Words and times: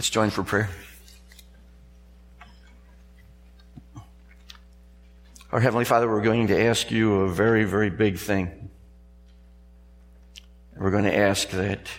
Let's 0.00 0.08
join 0.08 0.30
for 0.30 0.42
prayer. 0.42 0.70
Our 5.52 5.60
Heavenly 5.60 5.84
Father, 5.84 6.08
we're 6.08 6.22
going 6.22 6.46
to 6.46 6.58
ask 6.58 6.90
you 6.90 7.16
a 7.16 7.28
very, 7.28 7.64
very 7.64 7.90
big 7.90 8.16
thing. 8.16 8.70
We're 10.74 10.90
going 10.90 11.04
to 11.04 11.14
ask 11.14 11.50
that 11.50 11.90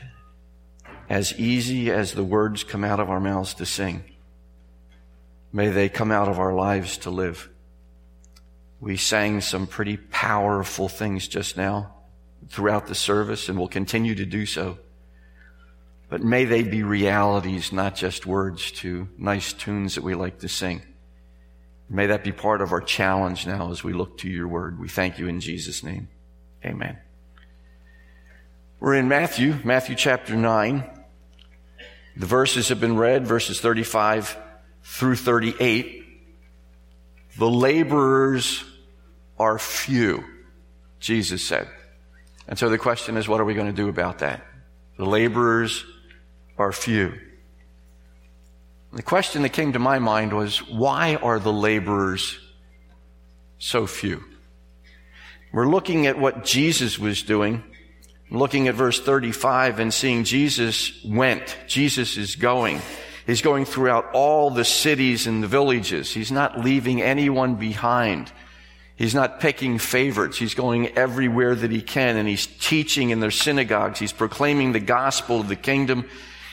as 1.12 1.40
easy 1.40 1.92
as 1.92 2.14
the 2.14 2.24
words 2.24 2.64
come 2.64 2.84
out 2.84 3.00
of 3.00 3.12
our 3.12 3.20
mouths 3.20 3.54
to 3.54 3.68
sing, 3.68 4.04
may 5.54 5.70
they 5.70 5.88
come 5.88 6.12
out 6.12 6.28
of 6.28 6.40
our 6.40 6.56
lives 6.56 6.97
to 6.97 7.12
live. 7.12 7.49
We 8.79 8.97
sang 8.97 9.42
some 9.42 9.68
pretty 9.68 9.97
powerful 9.97 10.90
things 10.90 11.28
just 11.28 11.56
now 11.56 11.94
throughout 12.49 12.88
the 12.88 12.96
service 12.96 13.47
and 13.47 13.60
will 13.60 13.68
continue 13.68 14.15
to 14.15 14.26
do 14.26 14.47
so. 14.47 14.79
But 16.12 16.22
may 16.22 16.44
they 16.44 16.64
be 16.64 16.84
realities, 16.84 17.72
not 17.72 17.96
just 17.96 18.26
words 18.26 18.70
to 18.73 19.08
nice 19.18 19.54
tunes 19.54 19.96
that 19.96 20.04
we 20.04 20.14
like 20.14 20.40
to 20.40 20.50
sing. 20.50 20.82
May 21.90 22.08
that 22.08 22.22
be 22.22 22.34
part 22.34 22.62
of 22.62 22.74
our 22.74 22.82
challenge 22.82 23.48
now 23.48 23.72
as 23.72 23.82
we 23.82 23.94
look 23.94 24.18
to 24.18 24.30
your 24.30 24.50
word. 24.50 24.78
We 24.78 24.90
thank 24.90 25.20
you 25.20 25.30
in 25.30 25.40
Jesus' 25.40 25.84
name. 25.84 26.10
Amen. 26.66 26.98
We're 28.82 28.96
in 28.96 29.08
Matthew, 29.08 29.55
Matthew 29.64 29.96
chapter 29.96 30.36
9. 30.36 30.84
The 32.18 32.26
verses 32.26 32.68
have 32.68 32.82
been 32.82 32.98
read, 32.98 33.26
verses 33.26 33.62
35 33.62 34.38
through 34.84 35.16
38. 35.16 36.04
The 37.38 37.50
laborers 37.50 38.66
are 39.40 39.58
few, 39.58 40.26
Jesus 41.00 41.41
said. 41.41 41.70
And 42.50 42.60
so 42.60 42.68
the 42.68 42.78
question 42.78 43.16
is, 43.16 43.30
what 43.30 43.40
are 43.40 43.46
we 43.46 43.54
going 43.54 43.68
to 43.68 43.74
do 43.74 43.88
about 43.88 44.20
that? 44.20 44.46
The 44.98 45.05
laborers 45.05 45.86
are 46.58 46.72
few. 46.72 47.20
The 48.94 49.04
question 49.04 49.44
that 49.44 49.50
came 49.50 49.73
to 49.73 49.80
my 49.80 50.00
mind 50.00 50.34
was, 50.34 50.58
why 50.68 51.16
are 51.16 51.40
the 51.40 51.54
laborers 51.54 52.38
so 53.57 53.88
few? 53.88 54.24
We're 55.54 55.68
looking 55.68 56.07
at 56.07 56.18
what 56.18 56.44
Jesus 56.44 56.99
was 56.99 57.24
doing, 57.24 57.63
looking 58.29 58.68
at 58.68 58.76
verse 58.76 58.99
35 58.99 59.79
and 59.79 59.94
seeing 59.94 60.24
Jesus 60.24 61.04
went. 61.05 61.57
Jesus 61.68 62.18
is 62.18 62.35
going. 62.35 62.82
He's 63.26 63.41
going 63.41 63.66
throughout 63.66 64.11
all 64.13 64.49
the 64.49 64.66
cities 64.66 65.27
and 65.27 65.44
the 65.44 65.47
villages. 65.47 66.11
He's 66.11 66.31
not 66.31 66.59
leaving 66.59 67.02
anyone 67.02 67.55
behind. 67.55 68.31
He's 68.97 69.16
not 69.16 69.39
picking 69.39 69.77
favorites. 69.79 70.38
He's 70.38 70.53
going 70.53 70.97
everywhere 70.97 71.55
that 71.55 71.72
he 71.72 71.81
can 71.81 72.17
and 72.17 72.27
he's 72.27 72.45
teaching 72.45 73.09
in 73.09 73.19
their 73.19 73.31
synagogues. 73.31 73.99
He's 73.99 74.11
proclaiming 74.11 74.73
the 74.73 74.79
gospel 74.79 75.39
of 75.39 75.47
the 75.47 75.55
kingdom 75.55 76.09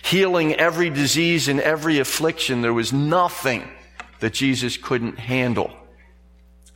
healing 0.09 0.55
every 0.55 0.91
disease 0.91 1.49
and 1.49 1.61
every 1.61 1.99
affliction. 1.99 2.63
There 2.63 2.73
was 2.73 2.93
nothing 2.93 3.69
that 4.21 4.33
Jesus 4.33 4.77
couldn't 4.77 5.19
handle. 5.19 5.71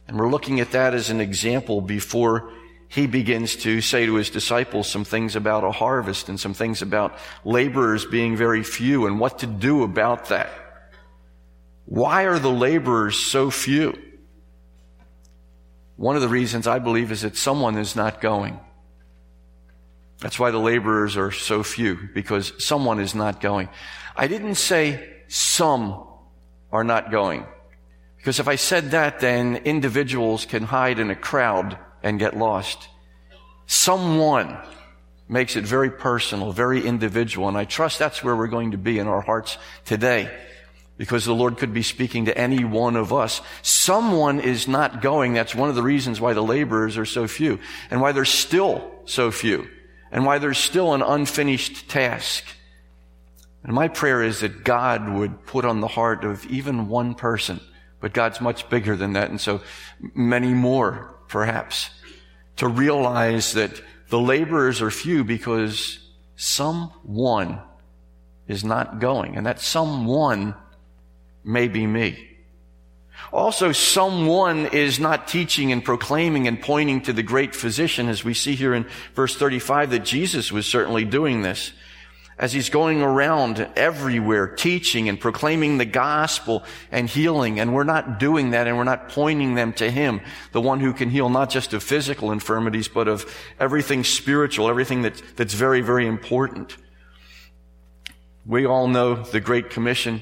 And 0.06 0.19
we're 0.19 0.30
looking 0.30 0.61
at 0.61 0.72
that 0.72 0.94
as 0.94 1.11
an 1.11 1.20
example 1.20 1.80
before 1.80 2.50
he 2.88 3.06
begins 3.06 3.56
to 3.56 3.80
say 3.80 4.05
to 4.05 4.16
his 4.16 4.28
disciples 4.28 4.86
some 4.86 5.05
things 5.05 5.34
about 5.34 5.64
a 5.64 5.72
harvest 5.72 6.28
and 6.28 6.38
some 6.38 6.53
things 6.53 6.83
about 6.83 7.16
laborers 7.44 8.05
being 8.05 8.36
very 8.36 8.62
few 8.62 9.06
and 9.06 9.19
what 9.19 9.38
to 9.38 9.47
do 9.47 9.83
about 9.83 10.27
that. 10.27 10.50
Why 11.86 12.25
are 12.25 12.38
the 12.38 12.50
laborers 12.50 13.19
so 13.19 13.50
few? 13.50 13.98
One 15.97 16.16
of 16.16 16.22
the 16.22 16.28
reasons 16.28 16.66
I 16.66 16.80
believe 16.80 17.10
is 17.10 17.22
that 17.22 17.36
someone 17.36 17.78
is 17.78 17.97
not 17.97 18.20
going. 18.20 18.60
That's 20.23 20.39
why 20.39 20.53
the 20.53 20.59
laborers 20.59 21.17
are 21.17 21.33
so 21.33 21.65
few, 21.65 21.98
because 22.15 22.53
someone 22.65 23.01
is 23.01 23.12
not 23.12 23.41
going. 23.41 23.69
I 24.17 24.28
didn't 24.28 24.55
say 24.55 25.05
some 25.27 26.06
are 26.70 26.84
not 26.84 27.11
going. 27.11 27.45
Because 28.19 28.39
if 28.39 28.47
I 28.47 28.55
said 28.55 28.93
that, 28.93 29.19
then 29.19 29.56
individuals 29.56 30.47
can 30.47 30.62
hide 30.62 31.00
in 31.00 31.11
a 31.11 31.17
crowd 31.17 31.77
and 32.05 32.20
get 32.20 32.37
lost. 32.37 32.88
Someone 33.66 34.56
makes 35.28 35.56
it 35.56 35.65
very 35.65 35.91
personal, 35.91 36.53
very 36.53 36.87
individual, 36.87 37.49
and 37.49 37.56
I 37.56 37.65
trust 37.65 37.99
that's 37.99 38.22
where 38.22 38.37
we're 38.37 38.47
going 38.47 38.71
to 38.72 38.78
be 38.78 39.00
in 39.00 39.09
our 39.09 39.22
hearts 39.22 39.59
today. 39.84 40.31
Because 40.99 41.25
the 41.25 41.34
Lord 41.34 41.59
could 41.59 41.75
be 41.75 41.83
speaking 41.83 42.27
to 42.27 42.39
any 42.39 42.65
one 42.65 42.94
of 42.94 43.12
us. 43.12 43.41
Someone 43.62 44.39
is 44.39 44.69
not 44.69 45.03
going. 45.03 45.33
That's 45.33 45.54
one 45.54 45.69
of 45.69 45.75
the 45.75 45.83
reasons 45.83 46.21
why 46.21 46.33
the 46.33 46.43
laborers 46.43 46.97
are 46.97 47.06
so 47.06 47.27
few 47.27 47.59
and 47.91 48.00
why 48.00 48.12
there's 48.12 48.31
still 48.31 48.89
so 49.04 49.33
few 49.33 49.69
and 50.12 50.27
why 50.27 50.39
there's 50.39 50.59
still 50.59 50.93
an 50.93 51.03
unfinished 51.03 51.89
task. 51.89 52.45
And 53.65 53.73
my 53.73 53.89
prayer 53.89 54.23
is 54.23 54.41
that 54.41 54.62
God 54.62 55.09
would 55.09 55.47
put 55.47 55.65
on 55.65 55.81
the 55.81 55.89
heart 55.89 56.25
of 56.25 56.45
even 56.47 56.89
one 56.89 57.15
person, 57.15 57.61
but 58.00 58.12
God's 58.12 58.41
much 58.41 58.69
bigger 58.69 58.95
than 58.95 59.15
that, 59.15 59.31
and 59.31 59.41
so 59.41 59.62
many 60.15 60.53
more, 60.53 61.17
perhaps, 61.28 61.89
to 62.56 62.69
realize 62.69 63.55
that 63.55 63.81
the 64.09 64.21
laborers 64.21 64.83
are 64.83 64.91
few 64.91 65.25
because 65.25 65.99
someone 66.37 67.61
is 68.47 68.62
not 68.65 68.99
going, 68.99 69.37
and 69.37 69.47
that 69.47 69.61
someone 69.61 70.55
may 71.43 71.69
be 71.69 71.87
me. 71.87 72.31
Also, 73.31 73.72
someone 73.72 74.66
is 74.66 74.99
not 74.99 75.28
teaching 75.28 75.72
and 75.72 75.84
proclaiming 75.84 76.49
and 76.49 76.60
pointing 76.60 77.03
to 77.03 77.12
the 77.12 77.22
great 77.22 77.55
physician, 77.55 78.09
as 78.09 78.25
we 78.25 78.34
see 78.34 78.55
here 78.55 78.75
in 78.75 78.87
verse 79.15 79.37
35 79.37 79.91
that 79.91 80.05
Jesus 80.05 80.50
was 80.50 80.66
certainly 80.66 81.05
doing 81.05 81.43
this. 81.43 81.72
As 82.38 82.53
he's 82.53 82.71
going 82.71 83.03
around 83.03 83.69
everywhere 83.77 84.49
teaching 84.49 85.09
and 85.09 85.21
proclaiming 85.21 85.78
the 85.78 85.84
gospel 85.84 86.65
and 86.91 87.09
healing, 87.09 87.60
and 87.60 87.72
we're 87.72 87.84
not 87.84 88.19
doing 88.19 88.50
that 88.50 88.66
and 88.66 88.77
we're 88.77 88.84
not 88.84 89.10
pointing 89.10 89.54
them 89.54 89.72
to 89.75 89.91
him, 89.91 90.21
the 90.50 90.60
one 90.60 90.81
who 90.81 90.93
can 90.93 91.09
heal 91.09 91.28
not 91.28 91.50
just 91.50 91.72
of 91.72 91.83
physical 91.83 92.33
infirmities, 92.33 92.89
but 92.89 93.06
of 93.06 93.33
everything 93.60 94.03
spiritual, 94.03 94.69
everything 94.69 95.03
that, 95.03 95.22
that's 95.37 95.54
very, 95.54 95.83
very 95.83 96.06
important. 96.06 96.77
We 98.44 98.66
all 98.66 98.89
know 98.89 99.15
the 99.15 99.41
Great 99.41 99.71
Commission 99.71 100.21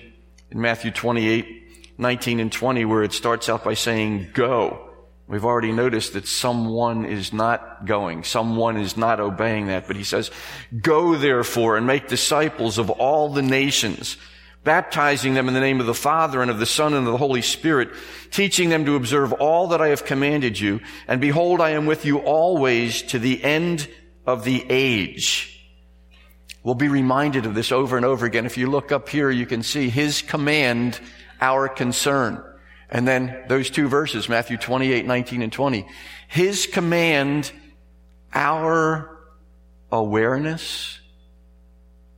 in 0.50 0.60
Matthew 0.60 0.90
28 0.90 1.59
19 2.00 2.40
and 2.40 2.50
20 2.50 2.84
where 2.86 3.02
it 3.02 3.12
starts 3.12 3.48
out 3.48 3.64
by 3.64 3.74
saying 3.74 4.30
go. 4.32 4.90
We've 5.30 5.44
already 5.44 5.70
noticed 5.70 6.14
that 6.14 6.26
someone 6.26 7.04
is 7.04 7.32
not 7.32 7.86
going. 7.86 8.24
Someone 8.24 8.76
is 8.76 8.96
not 8.96 9.20
obeying 9.20 9.68
that. 9.68 9.86
But 9.86 9.94
he 9.94 10.02
says, 10.02 10.32
go 10.80 11.14
therefore 11.14 11.76
and 11.76 11.86
make 11.86 12.08
disciples 12.08 12.78
of 12.78 12.90
all 12.90 13.28
the 13.28 13.42
nations, 13.42 14.16
baptizing 14.64 15.34
them 15.34 15.46
in 15.46 15.54
the 15.54 15.60
name 15.60 15.78
of 15.78 15.86
the 15.86 15.94
Father 15.94 16.42
and 16.42 16.50
of 16.50 16.58
the 16.58 16.66
Son 16.66 16.94
and 16.94 17.06
of 17.06 17.12
the 17.12 17.18
Holy 17.18 17.42
Spirit, 17.42 17.90
teaching 18.32 18.70
them 18.70 18.84
to 18.86 18.96
observe 18.96 19.32
all 19.34 19.68
that 19.68 19.80
I 19.80 19.88
have 19.88 20.04
commanded 20.04 20.58
you. 20.58 20.80
And 21.06 21.20
behold, 21.20 21.60
I 21.60 21.70
am 21.70 21.86
with 21.86 22.04
you 22.04 22.18
always 22.18 23.02
to 23.02 23.20
the 23.20 23.40
end 23.44 23.88
of 24.26 24.42
the 24.42 24.66
age. 24.68 25.60
We'll 26.64 26.74
be 26.74 26.88
reminded 26.88 27.46
of 27.46 27.54
this 27.54 27.70
over 27.70 27.96
and 27.96 28.04
over 28.04 28.26
again. 28.26 28.46
If 28.46 28.58
you 28.58 28.68
look 28.68 28.90
up 28.90 29.08
here, 29.08 29.30
you 29.30 29.46
can 29.46 29.62
see 29.62 29.88
his 29.88 30.22
command 30.22 30.98
our 31.40 31.68
concern. 31.68 32.42
And 32.88 33.06
then 33.06 33.44
those 33.48 33.70
two 33.70 33.88
verses, 33.88 34.28
Matthew 34.28 34.56
28, 34.56 35.06
19 35.06 35.42
and 35.42 35.52
20. 35.52 35.86
His 36.28 36.66
command, 36.66 37.52
our 38.34 39.18
awareness. 39.92 40.98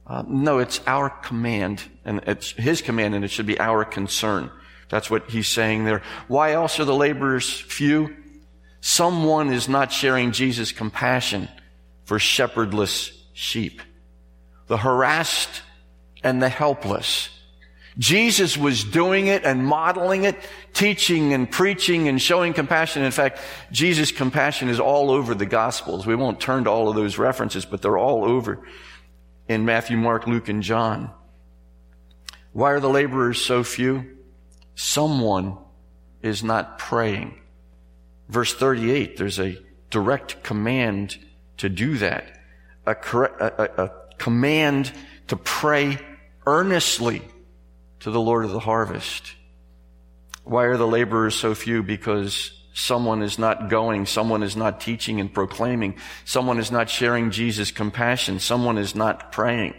Uh, 0.06 0.25
no, 0.27 0.59
it's 0.59 0.81
our 0.87 1.09
command 1.09 1.82
and 2.05 2.22
it's 2.27 2.53
his 2.53 2.82
command 2.82 3.15
and 3.15 3.25
it 3.25 3.31
should 3.31 3.47
be 3.47 3.61
our 3.61 3.84
concern. 3.84 4.50
That's 4.88 5.11
what 5.11 5.31
he's 5.31 5.49
saying 5.49 5.84
there. 5.84 6.03
Why 6.28 6.53
else 6.53 6.81
are 6.81 6.84
the 6.84 6.94
laborers 6.94 7.49
few? 7.49 8.16
Someone 8.81 9.53
is 9.53 9.69
not 9.69 9.93
sharing 9.93 10.32
Jesus' 10.32 10.72
compassion 10.72 11.49
for 12.05 12.19
shepherdless 12.19 13.12
sheep. 13.32 13.81
The 14.66 14.77
harassed 14.77 15.62
and 16.22 16.43
the 16.43 16.49
helpless 16.49 17.31
Jesus 17.99 18.56
was 18.56 18.85
doing 18.85 19.27
it 19.27 19.44
and 19.44 19.67
modeling 19.67 20.25
it, 20.25 20.37
teaching 20.73 21.35
and 21.35 21.50
preaching 21.50 22.09
and 22.09 22.21
showing 22.21 22.55
compassion. 22.55 23.03
In 23.03 23.12
fact, 23.12 23.39
Jesus' 23.71 24.12
compassion 24.12 24.69
is 24.69 24.81
all 24.81 25.11
over 25.11 25.35
the 25.35 25.47
Gospels. 25.47 26.06
We 26.06 26.15
won't 26.15 26.41
turn 26.41 26.65
to 26.65 26.71
all 26.71 26.89
of 26.89 26.97
those 26.97 27.19
references, 27.19 27.67
but 27.67 27.83
they're 27.83 27.99
all 27.99 28.25
over 28.25 28.61
in 29.49 29.65
Matthew, 29.65 29.97
Mark, 29.97 30.27
Luke, 30.27 30.49
and 30.49 30.62
John. 30.62 31.11
Why 32.53 32.73
are 32.73 32.81
the 32.81 32.89
laborers 32.89 33.41
so 33.41 33.62
few? 33.62 34.19
Someone 34.75 35.59
is 36.23 36.43
not 36.43 36.79
praying. 36.79 37.39
Verse 38.29 38.55
38, 38.55 39.17
there's 39.17 39.39
a 39.39 39.59
direct 39.91 40.43
command 40.43 41.19
to 41.59 41.69
do 41.69 41.99
that. 41.99 42.39
A, 42.87 42.93
a, 42.93 43.85
a, 43.85 43.91
command 44.19 44.93
to 45.29 45.37
pray 45.37 45.99
earnestly 46.47 47.23
to 48.02 48.10
the 48.10 48.20
Lord 48.20 48.44
of 48.44 48.50
the 48.50 48.60
harvest. 48.60 49.34
Why 50.44 50.64
are 50.64 50.76
the 50.76 50.87
laborers 50.87 51.37
so 51.37 51.54
few? 51.54 51.84
Because 51.84 52.52
someone 52.75 53.22
is 53.22 53.38
not 53.38 53.69
going, 53.70 54.06
someone 54.06 54.43
is 54.43 54.56
not 54.56 54.81
teaching 54.81 55.20
and 55.20 55.32
proclaiming, 55.32 55.96
someone 56.25 56.58
is 56.58 56.72
not 56.72 56.90
sharing 56.90 57.31
Jesus' 57.31 57.70
compassion, 57.70 58.40
someone 58.40 58.76
is 58.76 58.96
not 58.96 59.31
praying. 59.31 59.75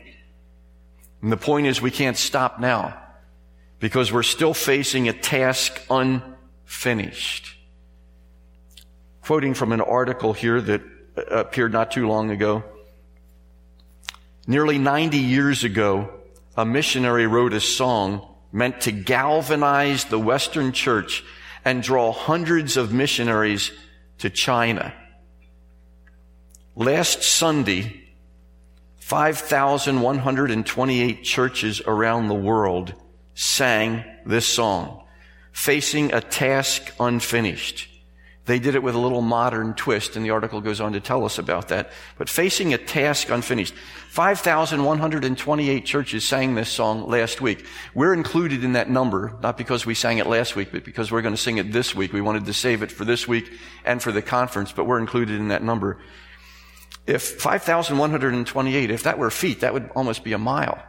And 1.22 1.32
the 1.32 1.38
point 1.38 1.68
is 1.68 1.82
we 1.82 1.92
can't 1.92 2.18
stop 2.18 2.60
now 2.60 2.98
because 3.80 4.12
we're 4.12 4.24
still 4.24 4.54
facing 4.54 5.10
a 5.10 5.14
task 5.14 5.82
unfinished. 5.90 7.58
Quoting 9.22 9.54
from 9.54 9.74
an 9.74 9.82
article 9.82 10.32
here 10.32 10.62
that 10.62 10.82
uh, 11.18 11.22
appeared 11.40 11.74
not 11.74 11.92
too 11.92 12.08
long 12.08 12.32
ago. 12.32 12.64
Nearly 14.48 14.78
90 14.78 15.18
years 15.18 15.64
ago, 15.64 16.23
a 16.56 16.66
missionary 16.66 17.28
wrote 17.28 17.54
a 17.54 17.60
song 17.60 18.26
meant 18.52 18.82
to 18.82 18.92
galvanize 18.92 20.06
the 20.06 20.20
Western 20.20 20.72
church 20.72 21.24
and 21.66 21.82
draw 21.82 22.12
hundreds 22.12 22.78
of 22.78 22.94
missionaries 22.94 23.72
to 24.20 24.30
China. 24.30 24.94
Last 26.76 27.24
Sunday, 27.24 28.02
5,128 28.98 31.24
churches 31.24 31.82
around 31.82 32.28
the 32.28 32.36
world 32.36 32.94
sang 33.36 34.04
this 34.26 34.48
song, 34.48 35.04
facing 35.52 36.14
a 36.14 36.22
task 36.22 36.94
unfinished. 37.00 37.90
They 38.46 38.60
did 38.60 38.76
it 38.76 38.84
with 38.84 38.94
a 38.94 39.00
little 39.00 39.22
modern 39.22 39.74
twist, 39.74 40.18
and 40.18 40.26
the 40.26 40.32
article 40.32 40.60
goes 40.60 40.82
on 40.82 40.94
to 40.94 41.00
tell 41.00 41.24
us 41.24 41.38
about 41.38 41.70
that. 41.70 41.92
But 42.18 42.28
facing 42.28 42.74
a 42.74 42.78
task 42.78 43.30
unfinished. 43.30 43.74
5,128 44.10 45.86
churches 45.86 46.26
sang 46.26 46.54
this 46.54 46.70
song 46.70 47.08
last 47.08 47.40
week. 47.40 47.66
We're 47.94 48.14
included 48.14 48.64
in 48.66 48.74
that 48.74 48.90
number, 48.90 49.38
not 49.42 49.58
because 49.58 49.86
we 49.86 49.94
sang 49.94 50.18
it 50.18 50.28
last 50.28 50.58
week, 50.58 50.74
but 50.74 50.84
because 50.84 51.10
we're 51.10 51.22
going 51.22 51.34
to 51.34 51.42
sing 51.42 51.58
it 51.58 51.72
this 51.72 51.96
week. 51.96 52.12
We 52.12 52.22
wanted 52.22 52.46
to 52.46 52.54
save 52.54 52.84
it 52.84 52.92
for 52.92 53.06
this 53.06 53.28
week 53.30 53.50
and 53.86 54.04
for 54.04 54.12
the 54.12 54.22
conference, 54.22 54.74
but 54.74 54.86
we're 54.86 55.00
included 55.00 55.40
in 55.40 55.48
that 55.48 55.64
number. 55.64 56.00
If 57.08 57.42
5,128, 57.42 58.92
if 58.92 59.04
that 59.04 59.18
were 59.18 59.32
feet, 59.32 59.62
that 59.62 59.74
would 59.74 59.90
almost 59.96 60.24
be 60.24 60.34
a 60.34 60.38
mile. 60.38 60.84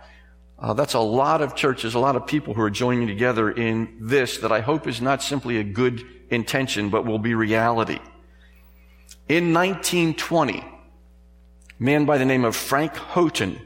Uh, 0.64 0.72
that's 0.72 0.94
a 0.94 0.98
lot 0.98 1.42
of 1.42 1.54
churches, 1.54 1.92
a 1.92 1.98
lot 1.98 2.16
of 2.16 2.26
people 2.26 2.54
who 2.54 2.62
are 2.62 2.70
joining 2.70 3.06
together 3.06 3.50
in 3.50 3.98
this 4.00 4.38
that 4.38 4.50
I 4.50 4.62
hope 4.62 4.86
is 4.86 4.98
not 4.98 5.22
simply 5.22 5.58
a 5.58 5.62
good 5.62 6.02
intention, 6.30 6.88
but 6.88 7.04
will 7.04 7.18
be 7.18 7.34
reality. 7.34 7.98
In 9.28 9.52
1920, 9.52 10.60
a 10.60 10.64
man 11.78 12.06
by 12.06 12.16
the 12.16 12.24
name 12.24 12.46
of 12.46 12.56
Frank 12.56 12.96
Houghton 12.96 13.60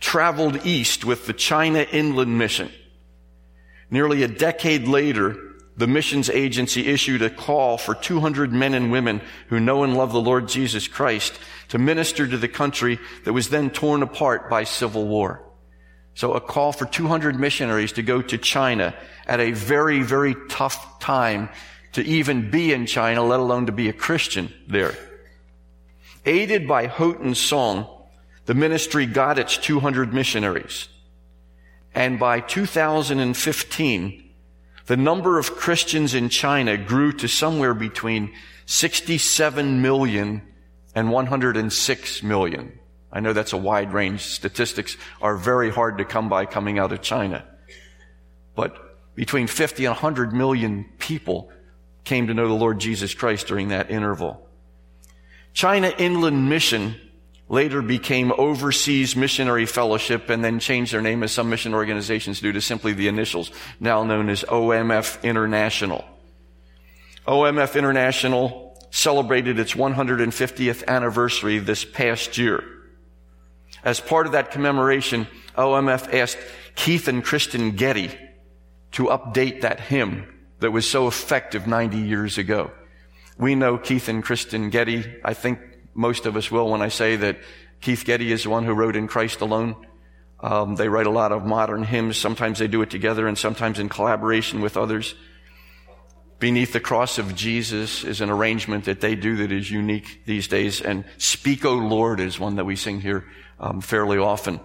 traveled 0.00 0.66
east 0.66 1.04
with 1.04 1.26
the 1.26 1.32
China 1.32 1.86
Inland 1.92 2.36
Mission. 2.36 2.72
Nearly 3.88 4.24
a 4.24 4.28
decade 4.28 4.88
later, 4.88 5.36
the 5.76 5.86
missions 5.86 6.28
agency 6.28 6.88
issued 6.88 7.22
a 7.22 7.30
call 7.30 7.78
for 7.78 7.94
200 7.94 8.52
men 8.52 8.74
and 8.74 8.90
women 8.90 9.20
who 9.46 9.60
know 9.60 9.84
and 9.84 9.96
love 9.96 10.10
the 10.10 10.20
Lord 10.20 10.48
Jesus 10.48 10.88
Christ 10.88 11.38
to 11.68 11.78
minister 11.78 12.26
to 12.26 12.36
the 12.36 12.48
country 12.48 12.98
that 13.22 13.32
was 13.32 13.50
then 13.50 13.70
torn 13.70 14.02
apart 14.02 14.50
by 14.50 14.64
civil 14.64 15.06
war. 15.06 15.45
So 16.16 16.32
a 16.32 16.40
call 16.40 16.72
for 16.72 16.86
200 16.86 17.38
missionaries 17.38 17.92
to 17.92 18.02
go 18.02 18.22
to 18.22 18.38
China 18.38 18.94
at 19.26 19.38
a 19.38 19.52
very, 19.52 20.02
very 20.02 20.34
tough 20.48 20.98
time 20.98 21.50
to 21.92 22.02
even 22.02 22.50
be 22.50 22.72
in 22.72 22.86
China, 22.86 23.22
let 23.22 23.38
alone 23.38 23.66
to 23.66 23.72
be 23.72 23.90
a 23.90 23.92
Christian 23.92 24.52
there. 24.66 24.94
Aided 26.24 26.66
by 26.66 26.86
Houghton's 26.86 27.38
song, 27.38 27.86
the 28.46 28.54
ministry 28.54 29.04
got 29.04 29.38
its 29.38 29.58
200 29.58 30.14
missionaries. 30.14 30.88
And 31.94 32.18
by 32.18 32.40
2015, 32.40 34.30
the 34.86 34.96
number 34.96 35.38
of 35.38 35.54
Christians 35.54 36.14
in 36.14 36.30
China 36.30 36.78
grew 36.78 37.12
to 37.12 37.28
somewhere 37.28 37.74
between 37.74 38.32
67 38.64 39.82
million 39.82 40.40
and 40.94 41.10
106 41.10 42.22
million. 42.22 42.78
I 43.16 43.20
know 43.20 43.32
that's 43.32 43.54
a 43.54 43.56
wide 43.56 43.94
range. 43.94 44.26
Statistics 44.26 44.94
are 45.22 45.38
very 45.38 45.70
hard 45.70 45.96
to 45.96 46.04
come 46.04 46.28
by 46.28 46.44
coming 46.44 46.78
out 46.78 46.92
of 46.92 47.00
China. 47.00 47.46
But 48.54 48.76
between 49.14 49.46
50 49.46 49.86
and 49.86 49.94
100 49.94 50.34
million 50.34 50.84
people 50.98 51.50
came 52.04 52.26
to 52.26 52.34
know 52.34 52.46
the 52.46 52.52
Lord 52.52 52.78
Jesus 52.78 53.14
Christ 53.14 53.46
during 53.46 53.68
that 53.68 53.90
interval. 53.90 54.46
China 55.54 55.90
Inland 55.96 56.50
Mission 56.50 56.94
later 57.48 57.80
became 57.80 58.32
Overseas 58.32 59.16
Missionary 59.16 59.64
Fellowship 59.64 60.28
and 60.28 60.44
then 60.44 60.58
changed 60.58 60.92
their 60.92 61.00
name 61.00 61.22
as 61.22 61.32
some 61.32 61.48
mission 61.48 61.72
organizations 61.72 62.42
do 62.42 62.52
to 62.52 62.60
simply 62.60 62.92
the 62.92 63.08
initials, 63.08 63.50
now 63.80 64.04
known 64.04 64.28
as 64.28 64.42
OMF 64.42 65.22
International. 65.22 66.04
OMF 67.26 67.78
International 67.78 68.78
celebrated 68.90 69.58
its 69.58 69.72
150th 69.72 70.86
anniversary 70.86 71.58
this 71.58 71.82
past 71.82 72.36
year. 72.36 72.75
As 73.84 74.00
part 74.00 74.26
of 74.26 74.32
that 74.32 74.50
commemoration, 74.50 75.26
OMF 75.56 76.12
asked 76.12 76.38
Keith 76.74 77.08
and 77.08 77.24
Kristen 77.24 77.72
Getty 77.72 78.10
to 78.92 79.04
update 79.04 79.62
that 79.62 79.80
hymn 79.80 80.32
that 80.60 80.70
was 80.70 80.88
so 80.88 81.06
effective 81.06 81.66
90 81.66 81.98
years 81.98 82.38
ago. 82.38 82.70
We 83.38 83.54
know 83.54 83.76
Keith 83.78 84.08
and 84.08 84.24
Kristen 84.24 84.70
Getty. 84.70 85.20
I 85.24 85.34
think 85.34 85.58
most 85.94 86.26
of 86.26 86.36
us 86.36 86.50
will 86.50 86.70
when 86.70 86.82
I 86.82 86.88
say 86.88 87.16
that 87.16 87.38
Keith 87.80 88.04
Getty 88.04 88.32
is 88.32 88.44
the 88.44 88.50
one 88.50 88.64
who 88.64 88.72
wrote 88.72 88.96
In 88.96 89.06
Christ 89.08 89.40
Alone. 89.40 89.76
Um, 90.40 90.76
they 90.76 90.88
write 90.88 91.06
a 91.06 91.10
lot 91.10 91.32
of 91.32 91.44
modern 91.44 91.82
hymns. 91.82 92.16
Sometimes 92.16 92.58
they 92.58 92.68
do 92.68 92.82
it 92.82 92.90
together 92.90 93.26
and 93.26 93.36
sometimes 93.36 93.78
in 93.78 93.88
collaboration 93.88 94.60
with 94.60 94.76
others. 94.76 95.14
Beneath 96.38 96.74
the 96.74 96.80
Cross 96.80 97.18
of 97.18 97.34
Jesus 97.34 98.04
is 98.04 98.20
an 98.20 98.28
arrangement 98.28 98.84
that 98.84 99.00
they 99.00 99.14
do 99.14 99.36
that 99.36 99.52
is 99.52 99.70
unique 99.70 100.22
these 100.26 100.48
days. 100.48 100.82
And 100.82 101.04
Speak, 101.16 101.64
O 101.64 101.74
Lord 101.74 102.20
is 102.20 102.38
one 102.38 102.56
that 102.56 102.66
we 102.66 102.76
sing 102.76 103.00
here 103.00 103.24
um, 103.58 103.80
fairly 103.80 104.18
often. 104.18 104.60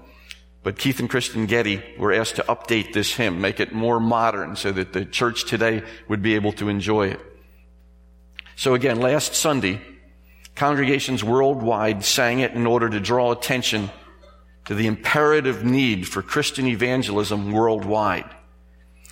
But 0.64 0.78
Keith 0.78 1.00
and 1.00 1.10
Kristen 1.10 1.46
Getty 1.46 1.82
were 1.98 2.14
asked 2.14 2.36
to 2.36 2.44
update 2.44 2.94
this 2.94 3.16
hymn, 3.16 3.42
make 3.42 3.60
it 3.60 3.74
more 3.74 4.00
modern 4.00 4.56
so 4.56 4.72
that 4.72 4.94
the 4.94 5.06
church 5.06 5.46
today 5.46 5.82
would 6.08 6.22
be 6.22 6.36
able 6.36 6.52
to 6.54 6.70
enjoy 6.70 7.08
it. 7.08 7.20
So 8.56 8.76
again, 8.76 9.00
last 9.00 9.34
Sunday, 9.34 9.82
congregations 10.56 11.24
worldwide 11.24 12.04
sang 12.04 12.42
it 12.42 12.52
in 12.52 12.68
order 12.68 12.90
to 12.90 13.00
draw 13.00 13.32
attention 13.32 13.90
to 14.66 14.76
the 14.76 14.88
imperative 14.88 15.64
need 15.64 16.08
for 16.08 16.22
Christian 16.22 16.68
evangelism 16.68 17.52
worldwide. 17.52 18.30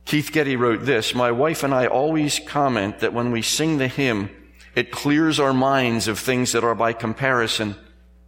Keith 0.06 0.32
Getty 0.32 0.56
wrote 0.56 0.86
this, 0.86 1.14
My 1.14 1.32
wife 1.32 1.64
and 1.64 1.74
I 1.74 1.88
always 1.88 2.40
comment 2.40 3.00
that 3.00 3.12
when 3.14 3.32
we 3.32 3.42
sing 3.42 3.78
the 3.78 3.90
hymn, 3.90 4.30
it 4.78 4.92
clears 4.92 5.40
our 5.40 5.54
minds 5.54 6.08
of 6.08 6.20
things 6.20 6.52
that 6.52 6.64
are 6.64 6.76
by 6.76 6.94
comparison 6.94 7.76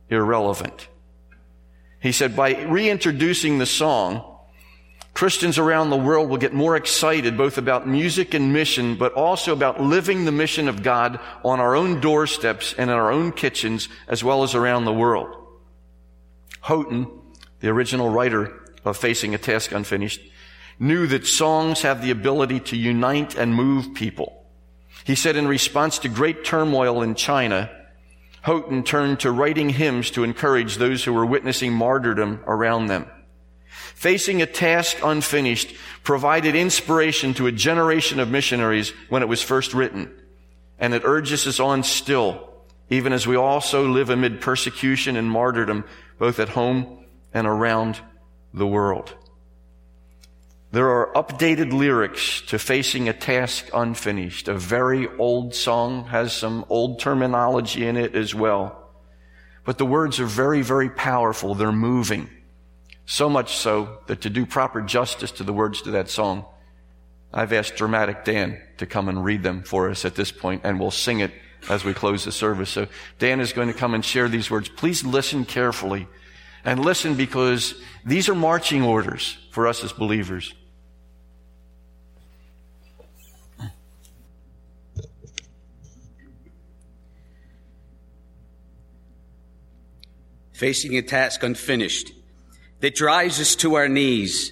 irrelevant. 0.09 0.87
He 1.99 2.11
said, 2.11 2.35
by 2.35 2.63
reintroducing 2.63 3.59
the 3.59 3.67
song, 3.67 4.25
Christians 5.13 5.59
around 5.59 5.91
the 5.91 5.95
world 5.95 6.27
will 6.27 6.37
get 6.37 6.51
more 6.51 6.75
excited 6.75 7.37
both 7.37 7.59
about 7.59 7.87
music 7.87 8.33
and 8.33 8.51
mission, 8.51 8.95
but 8.95 9.13
also 9.13 9.53
about 9.53 9.79
living 9.79 10.25
the 10.25 10.31
mission 10.31 10.67
of 10.67 10.81
God 10.81 11.19
on 11.45 11.59
our 11.59 11.75
own 11.75 11.99
doorsteps 11.99 12.73
and 12.73 12.89
in 12.89 12.95
our 12.95 13.11
own 13.11 13.31
kitchens 13.31 13.87
as 14.07 14.23
well 14.23 14.41
as 14.41 14.55
around 14.55 14.85
the 14.85 14.91
world. 14.93 15.35
Houghton, 16.61 17.11
the 17.59 17.69
original 17.69 18.09
writer 18.09 18.59
of 18.83 18.97
Facing 18.97 19.35
a 19.35 19.37
Task 19.37 19.71
Unfinished, 19.71 20.21
knew 20.79 21.05
that 21.05 21.27
songs 21.27 21.83
have 21.83 22.01
the 22.01 22.09
ability 22.09 22.59
to 22.61 22.75
unite 22.75 23.35
and 23.35 23.53
move 23.53 23.93
people. 23.93 24.38
He 25.03 25.15
said 25.15 25.35
in 25.35 25.47
response 25.47 25.99
to 25.99 26.09
great 26.09 26.43
turmoil 26.43 27.01
in 27.01 27.15
China, 27.15 27.69
Houghton 28.41 28.83
turned 28.83 29.19
to 29.21 29.31
writing 29.31 29.69
hymns 29.69 30.11
to 30.11 30.23
encourage 30.23 30.75
those 30.75 31.03
who 31.03 31.13
were 31.13 31.25
witnessing 31.25 31.73
martyrdom 31.73 32.41
around 32.45 32.87
them 32.87 33.07
facing 33.99 34.41
a 34.41 34.45
task 34.45 34.95
unfinished, 35.03 35.75
provided 36.03 36.55
inspiration 36.55 37.33
to 37.33 37.47
a 37.47 37.51
generation 37.51 38.17
of 38.21 38.29
missionaries 38.29 38.93
when 39.09 39.21
it 39.21 39.27
was 39.27 39.41
first 39.41 39.73
written. 39.73 40.09
And 40.79 40.93
it 40.93 41.03
urges 41.03 41.45
us 41.45 41.59
on 41.59 41.83
still, 41.83 42.49
even 42.89 43.11
as 43.11 43.27
we 43.27 43.35
also 43.35 43.89
live 43.89 44.09
amid 44.09 44.39
persecution 44.39 45.17
and 45.17 45.29
martyrdom, 45.29 45.83
both 46.17 46.39
at 46.39 46.47
home 46.47 47.05
and 47.33 47.45
around 47.45 47.99
the 48.53 48.65
world. 48.65 49.13
There 50.71 50.89
are 50.89 51.11
updated 51.13 51.73
lyrics 51.73 52.41
to 52.47 52.59
Facing 52.59 53.09
a 53.09 53.13
Task 53.13 53.67
Unfinished. 53.73 54.47
A 54.47 54.53
very 54.53 55.07
old 55.17 55.55
song 55.55 56.05
has 56.05 56.31
some 56.31 56.63
old 56.69 56.99
terminology 56.99 57.87
in 57.87 57.97
it 57.97 58.13
as 58.13 58.35
well. 58.35 58.91
But 59.65 59.79
the 59.79 59.85
words 59.85 60.19
are 60.19 60.27
very, 60.27 60.61
very 60.61 60.91
powerful. 60.91 61.55
They're 61.55 61.71
moving. 61.71 62.29
So 63.07 63.31
much 63.31 63.55
so 63.55 63.97
that 64.05 64.21
to 64.21 64.29
do 64.29 64.45
proper 64.45 64.83
justice 64.83 65.31
to 65.31 65.43
the 65.43 65.53
words 65.53 65.81
to 65.83 65.91
that 65.91 66.07
song, 66.07 66.45
I've 67.33 67.51
asked 67.51 67.75
Dramatic 67.75 68.23
Dan 68.23 68.61
to 68.77 68.85
come 68.85 69.09
and 69.09 69.23
read 69.23 69.41
them 69.41 69.63
for 69.63 69.89
us 69.89 70.05
at 70.05 70.13
this 70.13 70.31
point, 70.31 70.61
and 70.65 70.79
we'll 70.79 70.91
sing 70.91 71.19
it 71.19 71.31
as 71.67 71.83
we 71.83 71.95
close 71.95 72.25
the 72.25 72.31
service. 72.31 72.69
So 72.69 72.87
Dan 73.17 73.39
is 73.39 73.53
going 73.53 73.69
to 73.69 73.73
come 73.73 73.95
and 73.95 74.05
share 74.05 74.29
these 74.29 74.51
words. 74.51 74.69
Please 74.69 75.03
listen 75.03 75.45
carefully 75.45 76.07
and 76.63 76.83
listen 76.83 77.15
because 77.15 77.75
these 78.05 78.29
are 78.29 78.35
marching 78.35 78.83
orders 78.83 79.37
for 79.51 79.67
us 79.67 79.83
as 79.83 79.91
believers. 79.91 80.53
Facing 90.51 90.97
a 90.97 91.01
task 91.01 91.41
unfinished 91.41 92.11
that 92.81 92.93
drives 92.93 93.39
us 93.39 93.55
to 93.55 93.75
our 93.75 93.87
knees, 93.87 94.51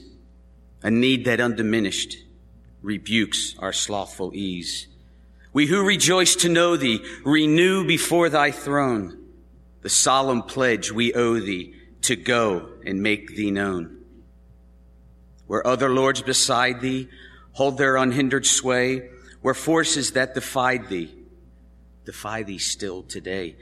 a 0.81 0.89
need 0.89 1.25
that 1.25 1.41
undiminished 1.41 2.15
rebukes 2.81 3.55
our 3.59 3.73
slothful 3.73 4.31
ease. 4.33 4.87
We 5.51 5.65
who 5.65 5.85
rejoice 5.85 6.35
to 6.37 6.49
know 6.49 6.77
thee 6.77 7.03
renew 7.25 7.85
before 7.85 8.29
thy 8.29 8.51
throne 8.51 9.23
the 9.81 9.89
solemn 9.89 10.43
pledge 10.43 10.91
we 10.91 11.13
owe 11.13 11.39
thee 11.39 11.73
to 12.03 12.15
go 12.15 12.69
and 12.85 13.01
make 13.01 13.35
thee 13.35 13.51
known. 13.51 14.03
Where 15.47 15.65
other 15.65 15.89
lords 15.89 16.21
beside 16.21 16.81
thee 16.81 17.09
hold 17.53 17.77
their 17.77 17.97
unhindered 17.97 18.45
sway, 18.45 19.09
where 19.41 19.53
forces 19.53 20.11
that 20.11 20.33
defied 20.33 20.89
thee 20.89 21.13
defy 22.07 22.41
thee 22.41 22.57
still 22.57 23.03
today. 23.03 23.57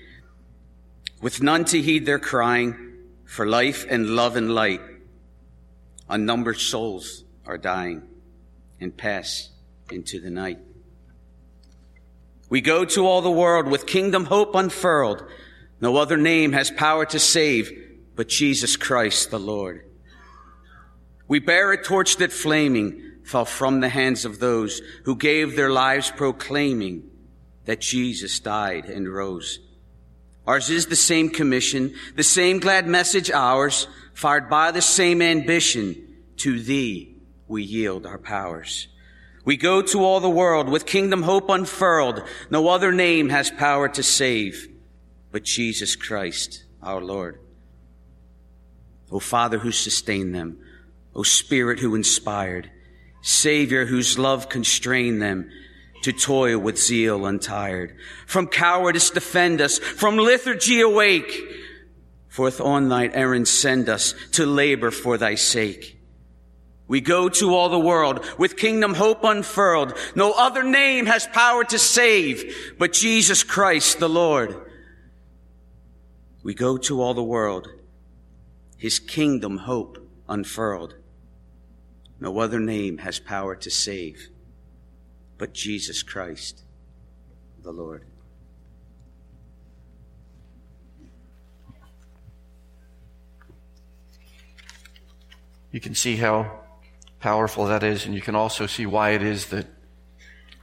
With 1.20 1.42
none 1.42 1.66
to 1.66 1.82
heed 1.82 2.06
their 2.06 2.20
crying 2.20 2.94
for 3.26 3.48
life 3.48 3.88
and 3.90 4.12
love 4.12 4.36
and 4.36 4.54
light, 4.54 4.82
unnumbered 6.08 6.60
souls 6.60 7.24
are 7.48 7.58
dying 7.58 8.04
and 8.80 8.96
pass 8.96 9.50
into 9.92 10.20
the 10.20 10.30
night. 10.30 10.60
We 12.48 12.62
go 12.62 12.86
to 12.86 13.08
all 13.08 13.24
the 13.24 13.32
world 13.32 13.68
with 13.68 13.88
kingdom 13.88 14.26
hope 14.26 14.54
unfurled. 14.54 15.24
No 15.82 15.98
other 15.98 16.18
name 16.18 16.54
has 16.54 16.70
power 16.70 17.06
to 17.08 17.18
save 17.18 17.72
but 18.16 18.30
Jesus 18.30 18.76
Christ 18.76 19.32
the 19.32 19.40
Lord. 19.40 19.86
We 21.28 21.40
bear 21.40 21.72
a 21.72 21.84
torch 21.84 22.18
that 22.18 22.32
flaming 22.32 23.02
fell 23.24 23.46
from 23.46 23.80
the 23.80 23.90
hands 23.90 24.26
of 24.26 24.40
those 24.40 24.82
who 25.04 25.16
gave 25.16 25.56
their 25.56 25.72
lives 25.72 26.12
proclaiming 26.12 27.10
that 27.66 27.82
Jesus 27.82 28.40
died 28.40 28.86
and 28.86 29.12
rose. 29.12 29.60
Ours 30.46 30.70
is 30.70 30.86
the 30.86 30.96
same 30.96 31.30
commission, 31.30 31.96
the 32.16 32.24
same 32.24 32.60
glad 32.60 32.88
message 32.88 33.32
ours, 33.32 33.88
fired 34.14 34.50
by 34.50 34.72
the 34.72 34.82
same 34.82 35.22
ambition. 35.22 36.02
To 36.38 36.60
thee 36.60 37.16
we 37.48 37.64
yield 37.64 38.06
our 38.06 38.18
powers. 38.18 38.88
We 39.46 39.58
go 39.58 39.82
to 39.82 40.04
all 40.04 40.20
the 40.20 40.30
world 40.30 40.70
with 40.70 40.86
kingdom 40.86 41.24
hope 41.24 41.50
unfurled. 41.50 42.24
No 42.50 42.68
other 42.68 42.92
name 42.92 43.30
has 43.30 43.50
power 43.50 43.88
to 43.90 44.04
save 44.04 44.68
but 45.36 45.44
Jesus 45.44 45.98
Christ, 45.98 46.64
our 46.82 47.02
Lord. 47.02 47.42
O 49.12 49.20
Father 49.20 49.60
who 49.60 49.72
sustained 49.72 50.34
them, 50.34 50.60
O 51.14 51.24
Spirit 51.24 51.80
who 51.80 51.96
inspired, 51.96 52.70
Savior 53.22 53.86
whose 53.86 54.20
love 54.20 54.50
constrained 54.50 55.22
them 55.22 55.50
to 56.04 56.12
toil 56.12 56.60
with 56.60 56.78
zeal 56.78 57.26
untired. 57.26 57.96
From 58.28 58.48
cowardice 58.48 59.10
defend 59.10 59.62
us, 59.62 59.80
from 59.80 60.18
lethargy 60.18 60.82
awake. 60.82 61.42
Forth 62.28 62.62
on 62.62 62.90
thine 62.90 63.12
errand 63.14 63.48
send 63.48 63.90
us 63.90 64.14
to 64.34 64.46
labor 64.46 64.92
for 64.92 65.18
thy 65.18 65.36
sake. 65.36 66.00
We 66.88 67.02
go 67.02 67.30
to 67.30 67.56
all 67.56 67.70
the 67.70 67.80
world 67.80 68.24
with 68.38 68.58
kingdom 68.58 68.94
hope 68.94 69.24
unfurled. 69.24 69.98
No 70.14 70.34
other 70.34 70.62
name 70.62 71.08
has 71.08 71.26
power 71.28 71.64
to 71.64 71.80
save 71.80 72.76
but 72.78 72.94
Jesus 72.94 73.44
Christ 73.44 74.00
the 74.00 74.10
Lord. 74.10 74.56
We 76.44 76.54
go 76.54 76.78
to 76.78 77.02
all 77.02 77.16
the 77.16 77.24
world 77.24 77.68
his 78.78 79.00
kingdom 79.00 79.58
hope 79.58 79.98
unfurled. 80.28 80.96
No 82.20 82.40
other 82.40 82.60
name 82.60 83.00
has 83.00 83.20
power 83.20 83.56
to 83.56 83.70
save 83.70 84.30
but 85.38 85.54
Jesus 85.54 86.04
Christ, 86.04 86.64
the 87.62 87.72
Lord. 87.72 88.06
You 95.72 95.82
can 95.82 95.94
see 95.94 96.16
how 96.16 96.62
powerful 97.20 97.66
that 97.66 97.84
is, 97.84 98.06
and 98.06 98.16
you 98.16 98.22
can 98.22 98.36
also 98.36 98.66
see 98.66 98.86
why 98.86 99.10
it 99.12 99.22
is 99.22 99.48
that 99.48 99.68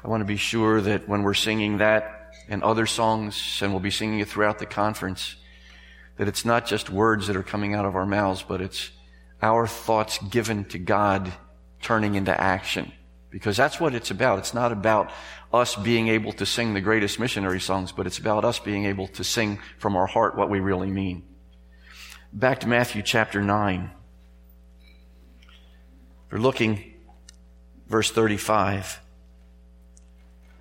I 0.02 0.09
want 0.09 0.23
to 0.23 0.26
be 0.26 0.38
sure 0.38 0.81
that 0.81 1.07
when 1.07 1.23
we're 1.23 1.35
singing 1.35 1.78
that 1.78 2.35
and 2.49 2.62
other 2.62 2.87
songs, 2.87 3.61
and 3.61 3.73
we'll 3.73 3.81
be 3.81 3.90
singing 3.90 4.21
it 4.21 4.28
throughout 4.28 4.59
the 4.59 4.66
conference, 4.66 5.37
that 6.16 6.28
it's 6.28 6.45
not 6.45 6.66
just 6.66 6.90
words 6.90 7.26
that 7.26 7.37
are 7.37 7.42
coming 7.42 7.75
out 7.75 7.85
of 7.85 7.97
our 7.97 8.07
mouths, 8.07 8.45
but 8.47 8.61
it's 8.61 8.90
our 9.40 9.66
thoughts 9.66 10.19
given 10.19 10.64
to 10.66 10.78
God 10.78 11.33
turning 11.81 12.14
into 12.14 12.38
action. 12.38 12.92
Because 13.31 13.57
that's 13.57 13.81
what 13.81 13.95
it's 13.95 14.11
about. 14.11 14.38
It's 14.38 14.54
not 14.54 14.73
about 14.73 15.11
us 15.52 15.75
being 15.75 16.09
able 16.09 16.33
to 16.35 16.47
sing 16.47 16.75
the 16.75 16.81
greatest 16.81 17.19
missionary 17.19 17.61
songs, 17.61 17.92
but 17.92 18.07
it's 18.07 18.19
about 18.19 18.45
us 18.45 18.59
being 18.59 18.85
able 18.85 19.09
to 19.09 19.25
sing 19.25 19.59
from 19.78 19.97
our 19.97 20.07
heart 20.07 20.37
what 20.37 20.50
we 20.50 20.61
really 20.61 20.90
mean. 20.90 21.25
Back 22.33 22.61
to 22.61 22.69
Matthew 22.69 23.02
chapter 23.02 23.42
9. 23.42 23.90
We're 26.31 26.38
looking, 26.38 26.95
verse 27.88 28.11
35. 28.11 29.00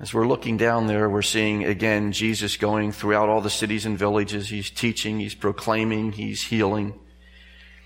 As 0.01 0.15
we're 0.15 0.27
looking 0.27 0.57
down 0.57 0.87
there, 0.87 1.07
we're 1.07 1.21
seeing 1.21 1.63
again 1.63 2.11
Jesus 2.11 2.57
going 2.57 2.91
throughout 2.91 3.29
all 3.29 3.39
the 3.39 3.51
cities 3.51 3.85
and 3.85 3.95
villages. 3.95 4.49
He's 4.49 4.71
teaching, 4.71 5.19
he's 5.19 5.35
proclaiming, 5.35 6.11
he's 6.11 6.41
healing. 6.41 6.99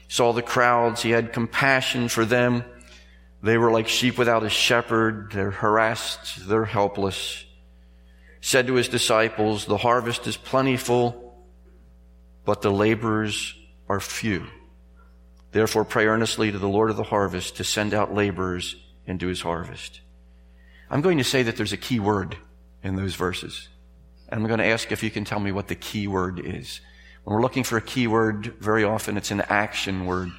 He 0.07 0.13
saw 0.13 0.31
the 0.31 0.41
crowds, 0.41 1.01
he 1.01 1.11
had 1.11 1.33
compassion 1.33 2.07
for 2.07 2.23
them. 2.23 2.63
They 3.43 3.57
were 3.57 3.69
like 3.69 3.89
sheep 3.89 4.17
without 4.17 4.43
a 4.43 4.49
shepherd. 4.49 5.33
They're 5.33 5.51
harassed, 5.51 6.47
they're 6.47 6.63
helpless. 6.63 7.43
He 8.39 8.45
said 8.45 8.67
to 8.67 8.75
his 8.75 8.87
disciples, 8.87 9.65
The 9.65 9.75
harvest 9.75 10.25
is 10.25 10.37
plentiful, 10.37 11.43
but 12.45 12.61
the 12.61 12.71
laborers 12.71 13.55
are 13.89 13.99
few. 13.99 14.47
Therefore, 15.51 15.83
pray 15.83 16.05
earnestly 16.05 16.49
to 16.49 16.59
the 16.59 16.69
Lord 16.69 16.91
of 16.91 16.95
the 16.95 17.03
harvest 17.03 17.57
to 17.57 17.65
send 17.65 17.93
out 17.93 18.13
laborers 18.13 18.77
into 19.05 19.27
his 19.27 19.41
harvest. 19.41 19.99
I'm 20.89 21.01
going 21.01 21.17
to 21.17 21.23
say 21.23 21.43
that 21.43 21.57
there's 21.57 21.73
a 21.73 21.77
key 21.77 21.99
word 21.99 22.37
in 22.83 22.95
those 22.95 23.15
verses. 23.15 23.69
And 24.29 24.39
I'm 24.39 24.47
going 24.47 24.59
to 24.59 24.65
ask 24.65 24.91
if 24.91 25.03
you 25.03 25.11
can 25.11 25.25
tell 25.25 25.39
me 25.39 25.51
what 25.51 25.67
the 25.67 25.75
key 25.75 26.07
word 26.07 26.39
is. 26.39 26.81
When 27.23 27.35
we're 27.35 27.41
looking 27.41 27.63
for 27.63 27.77
a 27.77 27.81
key 27.81 28.07
word, 28.07 28.55
very 28.59 28.83
often 28.83 29.17
it's 29.17 29.31
an 29.31 29.41
action 29.41 30.05
word. 30.05 30.29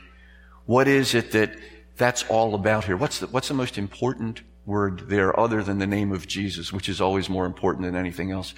What 0.66 0.88
is 0.88 1.14
it 1.14 1.32
that 1.32 1.56
that's 1.96 2.24
all 2.28 2.54
about 2.54 2.84
here? 2.84 2.96
What's 2.96 3.20
the, 3.20 3.26
what's 3.26 3.48
the 3.48 3.54
most 3.54 3.78
important 3.78 4.42
word 4.64 5.08
there 5.08 5.38
other 5.38 5.62
than 5.62 5.78
the 5.78 5.86
name 5.86 6.12
of 6.12 6.26
Jesus, 6.26 6.72
which 6.72 6.88
is 6.88 7.00
always 7.00 7.28
more 7.28 7.46
important 7.46 7.84
than 7.84 7.96
anything 7.96 8.30
else? 8.30 8.54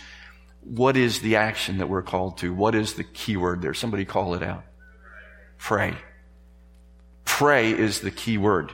What 0.62 0.97
is 0.97 1.21
the 1.21 1.37
action 1.37 1.78
that 1.78 1.88
we're 1.88 2.02
called 2.02 2.38
to? 2.38 2.52
What 2.52 2.75
is 2.75 2.95
the 2.95 3.04
key 3.04 3.37
word 3.37 3.62
there? 3.62 3.75
Somebody 3.75 4.04
call 4.04 4.35
it 4.35 4.42
out. 4.42 4.64
Pray. 5.57 5.95
Pray 7.25 7.71
is 7.71 8.00
the 8.00 8.11
key 8.11 8.37
word. 8.38 8.73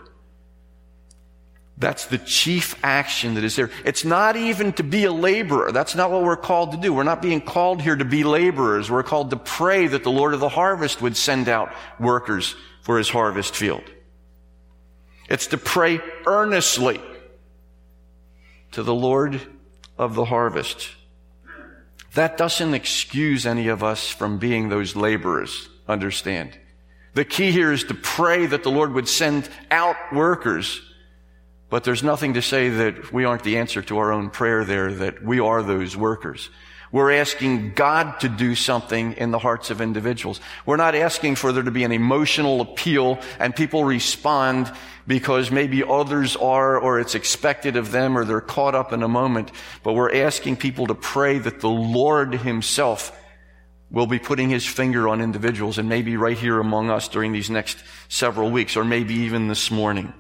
That's 1.76 2.07
the 2.07 2.19
chief 2.19 2.76
action 2.85 3.35
that 3.35 3.43
is 3.43 3.57
there. 3.57 3.71
It's 3.85 4.04
not 4.04 4.37
even 4.37 4.73
to 4.75 4.85
be 4.85 5.04
a 5.04 5.12
laborer. 5.12 5.73
That's 5.73 5.97
not 5.97 6.11
what 6.11 6.23
we're 6.23 6.37
called 6.37 6.71
to 6.73 6.78
do. 6.78 6.93
We're 6.93 7.02
not 7.02 7.21
being 7.21 7.40
called 7.40 7.83
here 7.83 7.97
to 7.97 8.04
be 8.04 8.23
laborers. 8.23 8.90
We're 8.90 9.02
called 9.02 9.31
to 9.31 9.37
pray 9.37 9.88
that 9.88 10.04
the 10.04 10.11
Lord 10.11 10.35
of 10.35 10.40
the 10.40 10.49
harvest 10.49 11.02
would 11.02 11.16
send 11.16 11.49
out 11.49 11.73
workers 11.99 12.54
for 12.83 12.97
his 12.97 13.09
harvest 13.09 13.57
field. 13.57 13.83
It's 15.28 15.49
to 15.49 15.59
pray 15.59 16.00
earnestly 16.26 17.00
to 18.73 18.83
the 18.83 18.95
Lord 18.95 19.40
of 19.99 20.14
the 20.14 20.26
harvest. 20.26 20.90
That 22.14 22.37
doesn't 22.37 22.75
excuse 22.75 23.47
any 23.47 23.66
of 23.66 23.83
us 23.83 24.09
from 24.09 24.38
being 24.38 24.69
those 24.69 24.95
laborers. 24.95 25.69
Understand? 25.88 26.57
The 27.14 27.25
key 27.25 27.50
here 27.50 27.73
is 27.73 27.85
to 27.85 27.95
pray 27.95 28.47
that 28.47 28.62
the 28.62 28.71
Lord 28.71 28.93
would 28.93 29.09
send 29.09 29.49
out 29.71 29.97
workers 30.12 30.81
but 31.75 31.83
there's 31.83 32.04
nothing 32.04 32.35
to 32.35 32.40
say 32.40 32.69
that 32.69 33.12
we 33.12 33.25
aren't 33.25 33.43
the 33.43 33.59
answer 33.59 33.83
to 33.83 33.99
our 33.99 34.12
own 34.12 34.31
prayer 34.31 34.64
there, 34.64 34.93
that 34.93 35.25
we 35.25 35.40
are 35.40 35.61
those 35.61 35.97
workers. 35.97 36.49
We're 36.93 37.11
asking 37.11 37.73
God 37.73 38.21
to 38.21 38.28
do 38.28 38.54
something 38.54 39.14
in 39.14 39.33
the 39.33 39.40
hearts 39.40 39.71
of 39.71 39.81
individuals. 39.81 40.40
We're 40.66 40.76
not 40.76 40.95
asking 40.95 41.35
for 41.35 41.50
there 41.50 41.64
to 41.64 41.73
be 41.73 41.83
an 41.83 41.90
emotional 41.90 42.61
appeal 42.61 43.19
and 43.40 43.57
people 43.57 43.83
respond 43.83 44.73
because 45.09 45.50
maybe 45.50 45.83
others 45.83 46.37
are 46.37 46.78
or 46.78 47.00
it's 47.00 47.16
expected 47.16 47.75
of 47.75 47.90
them 47.90 48.16
or 48.16 48.25
they're 48.25 48.40
caught 48.40 48.76
up 48.76 48.93
in 48.93 49.02
a 49.02 49.09
moment. 49.09 49.50
But 49.83 49.95
we're 49.95 50.14
asking 50.14 50.59
people 50.59 50.87
to 50.87 50.95
pray 50.95 51.38
that 51.40 51.59
the 51.59 51.69
Lord 51.69 52.35
himself 52.37 53.21
will 53.90 54.07
be 54.07 54.21
putting 54.21 54.49
his 54.49 54.64
finger 54.64 55.09
on 55.09 55.21
individuals 55.21 55.78
and 55.78 55.88
maybe 55.88 56.16
right 56.16 56.38
here 56.38 56.61
among 56.61 56.90
us 56.90 57.09
during 57.09 57.33
these 57.33 57.50
next 57.50 57.83
several 58.09 58.52
weeks 58.52 58.76
or 58.76 58.85
maybe 58.85 59.14
even 59.14 59.49
this 59.49 59.73
morning. 59.73 60.14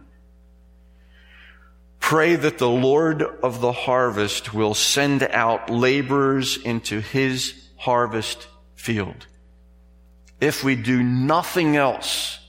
Pray 2.04 2.36
that 2.36 2.58
the 2.58 2.68
Lord 2.68 3.22
of 3.22 3.62
the 3.62 3.72
harvest 3.72 4.52
will 4.52 4.74
send 4.74 5.22
out 5.22 5.70
laborers 5.70 6.58
into 6.58 7.00
his 7.00 7.54
harvest 7.78 8.46
field. 8.74 9.26
If 10.38 10.62
we 10.62 10.76
do 10.76 11.02
nothing 11.02 11.76
else, 11.76 12.40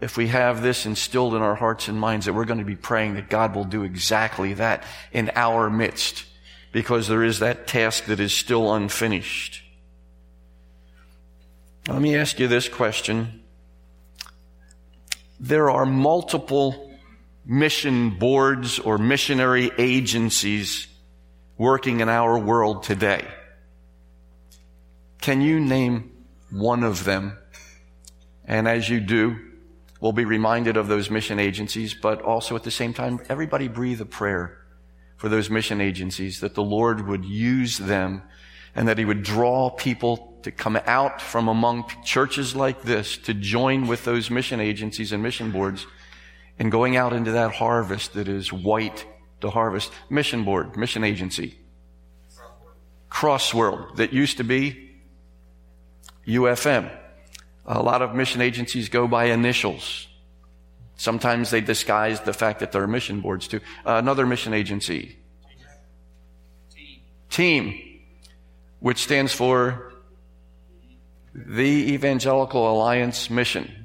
if 0.00 0.16
we 0.16 0.28
have 0.28 0.62
this 0.62 0.86
instilled 0.86 1.34
in 1.34 1.42
our 1.42 1.54
hearts 1.54 1.88
and 1.88 2.00
minds 2.00 2.24
that 2.24 2.32
we're 2.32 2.46
going 2.46 2.58
to 2.58 2.64
be 2.64 2.74
praying 2.74 3.16
that 3.16 3.28
God 3.28 3.54
will 3.54 3.66
do 3.66 3.82
exactly 3.82 4.54
that 4.54 4.82
in 5.12 5.30
our 5.36 5.68
midst, 5.68 6.24
because 6.72 7.08
there 7.08 7.22
is 7.22 7.40
that 7.40 7.66
task 7.66 8.06
that 8.06 8.18
is 8.18 8.32
still 8.32 8.72
unfinished. 8.72 9.62
Let 11.86 12.00
me 12.00 12.16
ask 12.16 12.40
you 12.40 12.48
this 12.48 12.70
question. 12.70 13.42
There 15.38 15.68
are 15.68 15.84
multiple 15.84 16.88
mission 17.44 18.10
boards 18.18 18.78
or 18.78 18.98
missionary 18.98 19.70
agencies 19.78 20.86
working 21.58 22.00
in 22.00 22.08
our 22.08 22.38
world 22.38 22.82
today. 22.82 23.26
Can 25.20 25.40
you 25.40 25.60
name 25.60 26.10
one 26.50 26.82
of 26.82 27.04
them? 27.04 27.38
And 28.44 28.66
as 28.66 28.88
you 28.88 29.00
do, 29.00 29.38
we'll 30.00 30.12
be 30.12 30.24
reminded 30.24 30.76
of 30.76 30.88
those 30.88 31.10
mission 31.10 31.38
agencies, 31.38 31.94
but 31.94 32.22
also 32.22 32.56
at 32.56 32.64
the 32.64 32.70
same 32.70 32.92
time, 32.92 33.20
everybody 33.28 33.68
breathe 33.68 34.00
a 34.00 34.06
prayer 34.06 34.58
for 35.16 35.28
those 35.28 35.48
mission 35.48 35.80
agencies 35.80 36.40
that 36.40 36.54
the 36.54 36.62
Lord 36.62 37.06
would 37.06 37.24
use 37.24 37.78
them 37.78 38.22
and 38.74 38.88
that 38.88 38.98
He 38.98 39.04
would 39.04 39.22
draw 39.22 39.70
people 39.70 40.40
to 40.42 40.50
come 40.50 40.76
out 40.86 41.22
from 41.22 41.46
among 41.46 41.88
churches 42.04 42.56
like 42.56 42.82
this 42.82 43.16
to 43.18 43.34
join 43.34 43.86
with 43.86 44.04
those 44.04 44.30
mission 44.30 44.58
agencies 44.58 45.12
and 45.12 45.22
mission 45.22 45.52
boards 45.52 45.86
and 46.62 46.70
going 46.70 46.96
out 46.96 47.12
into 47.12 47.32
that 47.32 47.52
harvest 47.52 48.12
that 48.12 48.28
is 48.28 48.52
white 48.52 49.04
to 49.40 49.50
harvest. 49.50 49.90
Mission 50.08 50.44
board, 50.44 50.76
mission 50.76 51.02
agency. 51.02 51.58
Crossworld 53.10 53.96
that 53.96 54.12
used 54.12 54.36
to 54.36 54.44
be 54.44 54.92
UFM. 56.24 56.88
A 57.66 57.82
lot 57.82 58.00
of 58.00 58.14
mission 58.14 58.40
agencies 58.40 58.88
go 58.88 59.08
by 59.08 59.24
initials. 59.24 60.06
Sometimes 60.94 61.50
they 61.50 61.60
disguise 61.60 62.20
the 62.20 62.32
fact 62.32 62.60
that 62.60 62.70
they're 62.70 62.86
mission 62.86 63.22
boards 63.22 63.48
too. 63.48 63.58
Uh, 63.84 63.96
another 63.96 64.24
mission 64.24 64.54
agency. 64.54 65.18
Team. 66.72 67.00
Team, 67.28 68.00
which 68.78 68.98
stands 68.98 69.32
for 69.34 69.92
the 71.34 71.92
Evangelical 71.92 72.70
Alliance 72.70 73.30
Mission. 73.30 73.81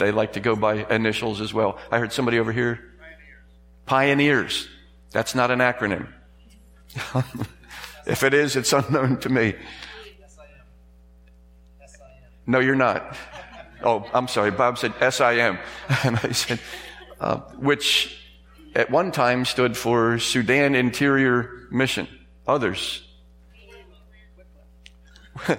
They 0.00 0.12
like 0.12 0.32
to 0.32 0.40
go 0.40 0.56
by 0.56 0.86
initials 0.88 1.42
as 1.42 1.52
well. 1.52 1.78
I 1.90 1.98
heard 1.98 2.10
somebody 2.10 2.38
over 2.38 2.52
here. 2.52 2.80
Pioneers. 3.84 4.64
Pioneers. 4.64 4.68
That's 5.12 5.34
not 5.34 5.50
an 5.50 5.58
acronym. 5.58 6.08
if 8.06 8.22
it 8.22 8.32
is, 8.32 8.56
it's 8.56 8.72
unknown 8.72 9.20
to 9.20 9.28
me. 9.28 9.54
No, 12.46 12.60
you're 12.60 12.76
not. 12.76 13.14
Oh, 13.84 14.08
I'm 14.14 14.26
sorry. 14.26 14.50
Bob 14.50 14.78
said 14.78 14.94
SIM. 15.12 15.58
And 16.04 16.16
I 16.16 16.32
said, 16.32 16.60
uh, 17.20 17.36
which 17.58 18.18
at 18.74 18.90
one 18.90 19.12
time 19.12 19.44
stood 19.44 19.76
for 19.76 20.18
Sudan 20.18 20.74
Interior 20.74 21.68
Mission. 21.70 22.08
Others. 22.48 23.06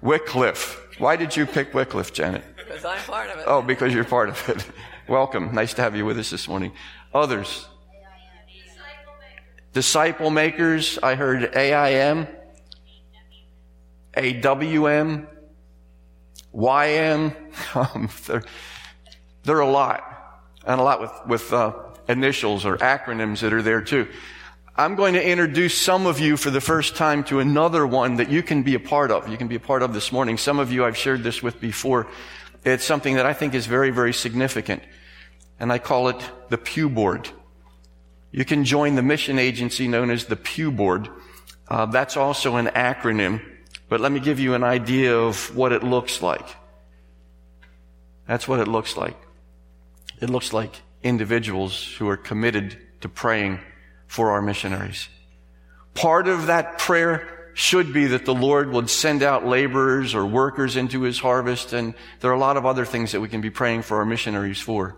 Wycliffe. 0.00 0.80
Why 0.98 1.16
did 1.16 1.36
you 1.36 1.46
pick 1.46 1.74
Wycliffe, 1.74 2.12
Janet? 2.12 2.44
Because 2.70 2.84
I'm 2.84 3.02
part 3.02 3.30
of 3.30 3.38
it. 3.40 3.44
Oh, 3.48 3.62
because 3.62 3.92
you're 3.92 4.04
part 4.04 4.28
of 4.28 4.48
it. 4.48 4.64
Welcome. 5.08 5.52
Nice 5.52 5.74
to 5.74 5.82
have 5.82 5.96
you 5.96 6.04
with 6.04 6.16
us 6.20 6.30
this 6.30 6.46
morning. 6.46 6.70
Others. 7.12 7.66
Disciple 9.72 10.30
makers. 10.30 10.96
I 11.02 11.16
heard 11.16 11.56
AIM, 11.56 12.28
AWM, 14.16 15.26
YM. 16.54 17.36
Um, 17.74 18.08
there 19.42 19.56
are 19.56 19.60
a 19.60 19.70
lot. 19.70 20.04
And 20.64 20.80
a 20.80 20.84
lot 20.84 21.00
with, 21.00 21.12
with 21.26 21.52
uh, 21.52 21.72
initials 22.06 22.64
or 22.64 22.76
acronyms 22.76 23.40
that 23.40 23.52
are 23.52 23.62
there 23.62 23.82
too. 23.82 24.06
I'm 24.76 24.94
going 24.94 25.14
to 25.14 25.26
introduce 25.26 25.76
some 25.76 26.06
of 26.06 26.20
you 26.20 26.36
for 26.36 26.50
the 26.50 26.60
first 26.60 26.94
time 26.94 27.24
to 27.24 27.40
another 27.40 27.84
one 27.84 28.16
that 28.16 28.30
you 28.30 28.44
can 28.44 28.62
be 28.62 28.76
a 28.76 28.80
part 28.80 29.10
of. 29.10 29.28
You 29.28 29.36
can 29.36 29.48
be 29.48 29.56
a 29.56 29.60
part 29.60 29.82
of 29.82 29.92
this 29.92 30.12
morning. 30.12 30.38
Some 30.38 30.60
of 30.60 30.70
you 30.70 30.84
I've 30.84 30.96
shared 30.96 31.24
this 31.24 31.42
with 31.42 31.60
before. 31.60 32.06
It's 32.64 32.84
something 32.84 33.16
that 33.16 33.26
I 33.26 33.32
think 33.32 33.54
is 33.54 33.66
very, 33.66 33.90
very 33.90 34.12
significant. 34.12 34.82
And 35.58 35.72
I 35.72 35.78
call 35.78 36.08
it 36.08 36.30
the 36.48 36.58
Pew 36.58 36.88
Board. 36.88 37.28
You 38.32 38.44
can 38.44 38.64
join 38.64 38.94
the 38.94 39.02
mission 39.02 39.38
agency 39.38 39.88
known 39.88 40.10
as 40.10 40.26
the 40.26 40.36
Pew 40.36 40.70
Board. 40.70 41.08
Uh, 41.68 41.86
that's 41.86 42.16
also 42.16 42.56
an 42.56 42.66
acronym, 42.66 43.42
but 43.88 44.00
let 44.00 44.12
me 44.12 44.20
give 44.20 44.38
you 44.38 44.54
an 44.54 44.62
idea 44.64 45.16
of 45.16 45.54
what 45.56 45.72
it 45.72 45.82
looks 45.82 46.22
like. 46.22 46.56
That's 48.26 48.46
what 48.46 48.60
it 48.60 48.68
looks 48.68 48.96
like. 48.96 49.16
It 50.20 50.30
looks 50.30 50.52
like 50.52 50.82
individuals 51.02 51.94
who 51.94 52.08
are 52.08 52.16
committed 52.16 52.78
to 53.00 53.08
praying 53.08 53.60
for 54.06 54.30
our 54.30 54.42
missionaries. 54.42 55.08
Part 55.94 56.28
of 56.28 56.46
that 56.46 56.78
prayer 56.78 57.39
should 57.54 57.92
be 57.92 58.08
that 58.08 58.24
the 58.24 58.34
Lord 58.34 58.70
would 58.70 58.88
send 58.90 59.22
out 59.22 59.46
laborers 59.46 60.14
or 60.14 60.24
workers 60.24 60.76
into 60.76 61.02
his 61.02 61.18
harvest. 61.18 61.72
And 61.72 61.94
there 62.20 62.30
are 62.30 62.34
a 62.34 62.38
lot 62.38 62.56
of 62.56 62.66
other 62.66 62.84
things 62.84 63.12
that 63.12 63.20
we 63.20 63.28
can 63.28 63.40
be 63.40 63.50
praying 63.50 63.82
for 63.82 63.98
our 63.98 64.04
missionaries 64.04 64.60
for. 64.60 64.96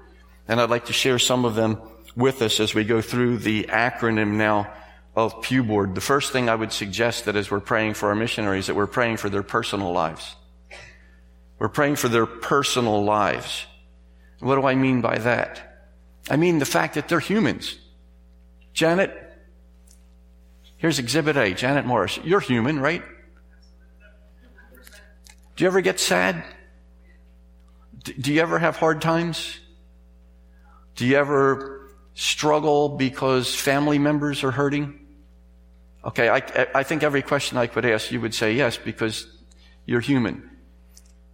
And 0.48 0.60
I'd 0.60 0.70
like 0.70 0.86
to 0.86 0.92
share 0.92 1.18
some 1.18 1.44
of 1.44 1.54
them 1.54 1.80
with 2.16 2.42
us 2.42 2.60
as 2.60 2.74
we 2.74 2.84
go 2.84 3.00
through 3.00 3.38
the 3.38 3.64
acronym 3.64 4.32
now 4.32 4.72
of 5.14 5.42
Pew 5.42 5.62
Board. 5.62 5.94
The 5.94 6.00
first 6.00 6.32
thing 6.32 6.48
I 6.48 6.54
would 6.54 6.72
suggest 6.72 7.26
that 7.26 7.36
as 7.36 7.50
we're 7.50 7.60
praying 7.60 7.94
for 7.94 8.08
our 8.08 8.14
missionaries, 8.14 8.66
that 8.66 8.74
we're 8.74 8.86
praying 8.86 9.18
for 9.18 9.28
their 9.28 9.42
personal 9.42 9.92
lives. 9.92 10.36
We're 11.58 11.68
praying 11.68 11.96
for 11.96 12.08
their 12.08 12.26
personal 12.26 13.04
lives. 13.04 13.66
What 14.40 14.56
do 14.56 14.66
I 14.66 14.74
mean 14.74 15.00
by 15.00 15.18
that? 15.18 15.86
I 16.28 16.36
mean 16.36 16.58
the 16.58 16.64
fact 16.64 16.94
that 16.94 17.08
they're 17.08 17.20
humans. 17.20 17.76
Janet, 18.72 19.21
Here's 20.82 20.98
Exhibit 20.98 21.36
A, 21.36 21.54
Janet 21.54 21.86
Morris. 21.86 22.18
You're 22.24 22.40
human, 22.40 22.80
right? 22.80 23.04
Do 25.54 25.62
you 25.62 25.68
ever 25.68 25.80
get 25.80 26.00
sad? 26.00 26.42
Do 28.02 28.32
you 28.32 28.40
ever 28.40 28.58
have 28.58 28.78
hard 28.78 29.00
times? 29.00 29.60
Do 30.96 31.06
you 31.06 31.16
ever 31.18 31.88
struggle 32.14 32.88
because 32.88 33.54
family 33.54 34.00
members 34.00 34.42
are 34.42 34.50
hurting? 34.50 34.98
Okay, 36.04 36.28
I, 36.28 36.42
I 36.74 36.82
think 36.82 37.04
every 37.04 37.22
question 37.22 37.58
I 37.58 37.68
could 37.68 37.84
ask, 37.84 38.10
you 38.10 38.20
would 38.20 38.34
say 38.34 38.54
yes, 38.54 38.76
because 38.76 39.28
you're 39.86 40.00
human. 40.00 40.50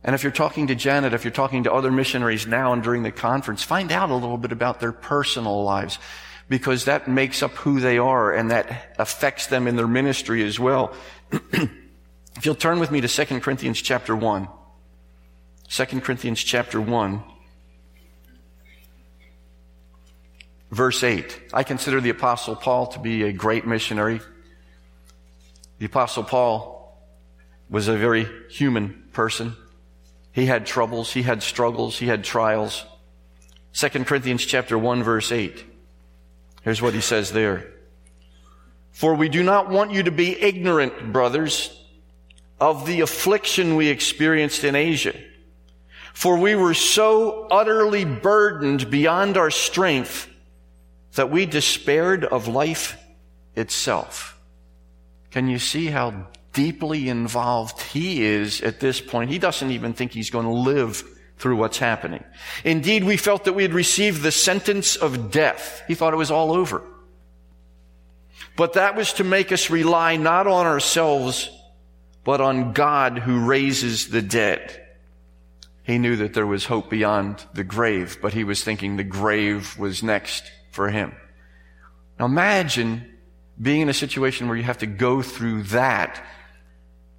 And 0.05 0.15
if 0.15 0.25
you're 0.25 0.31
talking 0.31 0.67
to 0.67 0.75
Janet, 0.75 1.15
if 1.15 1.25
you're 1.25 1.31
talking 1.31 1.63
to 1.63 1.73
other 1.73 1.91
missionaries 1.91 2.47
now 2.47 2.75
and 2.75 2.83
during 2.83 3.03
the 3.03 3.13
conference, 3.13 3.63
find 3.63 3.93
out 3.93 4.11
a 4.11 4.15
little 4.15 4.37
bit 4.37 4.53
about 4.53 4.79
their 4.79 4.93
personal 4.93 5.65
lives 5.65 5.99
because 6.49 6.87
that 6.87 7.09
makes 7.09 7.43
up 7.43 7.53
who 7.53 7.81
they 7.81 7.99
are 7.99 8.33
and 8.33 8.51
that 8.51 8.95
affects 8.99 9.47
them 9.49 9.67
in 9.67 9.77
their 9.77 9.89
ministry 9.89 10.43
as 10.45 10.59
well. 10.59 10.95
if 11.33 12.45
you'll 12.47 12.55
turn 12.55 12.81
with 12.81 12.91
me 12.91 13.01
to 13.01 13.09
2 13.09 13.41
Corinthians 13.41 13.81
chapter 13.83 14.17
1. 14.17 14.49
2 15.69 15.85
Corinthians 16.01 16.43
chapter 16.43 16.81
1. 16.81 17.23
Verse 20.71 21.03
8. 21.03 21.41
I 21.53 21.63
consider 21.63 22.01
the 22.01 22.11
apostle 22.11 22.57
Paul 22.57 22.89
to 22.89 22.99
be 22.99 23.23
a 23.23 23.33
great 23.33 23.67
missionary. 23.67 24.21
The 25.79 25.87
apostle 25.87 26.25
Paul 26.25 26.79
was 27.71 27.89
a 27.89 27.97
very 27.97 28.27
human 28.51 29.05
person. 29.13 29.55
He 30.33 30.47
had 30.47 30.67
troubles, 30.67 31.13
he 31.13 31.23
had 31.23 31.43
struggles, 31.43 31.99
he 31.99 32.07
had 32.07 32.25
trials. 32.25 32.85
2 33.75 33.89
Corinthians 34.05 34.45
chapter 34.45 34.79
1 34.79 35.03
verse 35.03 35.31
8. 35.31 35.65
Here's 36.63 36.83
what 36.83 36.95
he 36.95 37.01
says 37.01 37.33
there. 37.33 37.73
For 38.91 39.15
we 39.15 39.29
do 39.29 39.43
not 39.43 39.69
want 39.69 39.93
you 39.93 40.03
to 40.03 40.11
be 40.11 40.41
ignorant, 40.41 41.13
brothers, 41.13 41.75
of 42.61 42.87
the 42.87 43.01
affliction 43.01 43.77
we 43.77 43.89
experienced 43.89 44.65
in 44.65 44.75
Asia. 44.75 45.15
For 46.13 46.37
we 46.37 46.57
were 46.57 46.75
so 46.75 47.47
utterly 47.49 48.05
burdened 48.05 48.91
beyond 48.91 49.37
our 49.37 49.53
strength 49.53 50.29
that 51.15 51.31
we 51.31 51.47
despaired 51.47 52.25
of 52.25 52.49
life 52.49 52.97
itself. 53.55 54.37
Can 55.31 55.47
you 55.47 55.61
see 55.61 55.87
how 55.87 56.27
deeply 56.53 57.09
involved 57.09 57.81
he 57.83 58.25
is 58.25 58.63
at 58.63 58.81
this 58.81 59.01
point? 59.01 59.31
He 59.31 59.39
doesn't 59.39 59.71
even 59.71 59.93
think 59.93 60.11
he's 60.13 60.31
going 60.31 60.47
to 60.47 60.53
live 60.53 61.05
through 61.39 61.57
what's 61.57 61.79
happening. 61.79 62.25
Indeed, 62.65 63.05
we 63.05 63.17
felt 63.17 63.45
that 63.45 63.53
we 63.53 63.63
had 63.63 63.75
received 63.75 64.23
the 64.23 64.33
sentence 64.33 64.97
of 64.97 65.31
death. 65.31 65.83
He 65.87 65.95
thought 65.95 66.13
it 66.13 66.19
was 66.19 66.31
all 66.31 66.53
over. 66.53 66.83
But 68.57 68.73
that 68.73 68.97
was 68.97 69.13
to 69.15 69.25
make 69.25 69.53
us 69.53 69.71
rely 69.71 70.17
not 70.17 70.47
on 70.47 70.67
ourselves, 70.67 71.49
but 72.25 72.41
on 72.41 72.73
God 72.73 73.19
who 73.19 73.47
raises 73.47 74.09
the 74.09 74.23
dead. 74.23 74.85
He 75.85 75.99
knew 75.99 76.17
that 76.17 76.35
there 76.35 76.47
was 76.47 76.67
hope 76.67 76.91
beyond 76.91 77.45
the 77.55 77.65
grave, 77.65 78.19
but 78.21 78.35
he 78.35 78.45
was 78.45 78.63
thinking 78.63 78.97
the 78.97 79.05
grave 79.05 79.79
was 79.79 80.03
next 80.03 80.51
for 80.71 80.91
him. 80.91 81.15
Now 82.19 82.27
imagine 82.27 83.17
being 83.61 83.81
in 83.81 83.89
a 83.89 83.95
situation 83.95 84.49
where 84.49 84.57
you 84.57 84.65
have 84.65 84.79
to 84.79 84.87
go 84.87 85.23
through 85.23 85.63
that, 85.65 86.23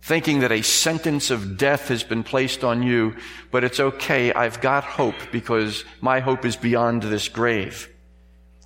thinking 0.01 0.39
that 0.39 0.51
a 0.51 0.62
sentence 0.62 1.29
of 1.29 1.57
death 1.57 1.89
has 1.89 2.03
been 2.03 2.23
placed 2.23 2.63
on 2.63 2.83
you, 2.83 3.15
but 3.51 3.63
it's 3.63 3.79
okay, 3.79 4.33
I've 4.33 4.62
got 4.62 4.83
hope 4.83 5.15
because 5.31 5.83
my 6.01 6.19
hope 6.19 6.45
is 6.45 6.55
beyond 6.55 7.03
this 7.03 7.27
grave. 7.27 7.89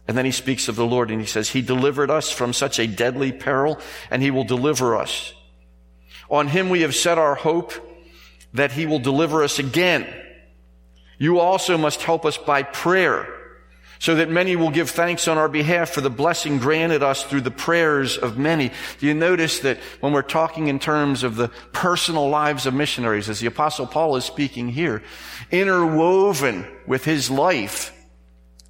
And 0.07 0.17
then 0.17 0.25
he 0.25 0.31
speaks 0.31 0.67
of 0.67 0.75
the 0.75 0.85
Lord 0.85 1.11
and 1.11 1.19
he 1.19 1.27
says, 1.27 1.49
He 1.49 1.61
delivered 1.61 2.11
us 2.11 2.29
from 2.29 2.53
such 2.53 2.77
a 2.77 2.87
deadly 2.87 3.31
peril 3.31 3.79
and 4.11 4.21
he 4.21 4.31
will 4.31 4.43
deliver 4.43 4.95
us. 4.95 5.33
On 6.29 6.47
him 6.47 6.69
we 6.69 6.81
have 6.81 6.95
set 6.95 7.17
our 7.17 7.35
hope 7.35 7.73
that 8.53 8.73
he 8.73 8.85
will 8.85 8.99
deliver 8.99 9.43
us 9.43 9.59
again. 9.59 10.07
You 11.17 11.39
also 11.39 11.77
must 11.77 12.01
help 12.03 12.25
us 12.25 12.37
by 12.37 12.63
prayer 12.63 13.27
so 14.03 14.15
that 14.15 14.29
many 14.29 14.57
will 14.57 14.69
give 14.69 14.89
thanks 14.89 15.29
on 15.29 15.37
our 15.37 15.47
behalf 15.47 15.91
for 15.91 16.01
the 16.01 16.09
blessing 16.09 16.57
granted 16.57 17.01
us 17.01 17.23
through 17.23 17.39
the 17.39 17.49
prayers 17.49 18.17
of 18.17 18.37
many. 18.37 18.69
Do 18.99 19.07
you 19.07 19.13
notice 19.13 19.59
that 19.59 19.77
when 20.01 20.11
we're 20.11 20.23
talking 20.23 20.67
in 20.67 20.77
terms 20.77 21.23
of 21.23 21.37
the 21.37 21.47
personal 21.71 22.27
lives 22.27 22.65
of 22.65 22.73
missionaries, 22.73 23.29
as 23.29 23.39
the 23.39 23.47
apostle 23.47 23.87
Paul 23.87 24.17
is 24.17 24.25
speaking 24.25 24.67
here, 24.67 25.03
interwoven 25.51 26.67
with 26.85 27.05
his 27.05 27.31
life 27.31 27.93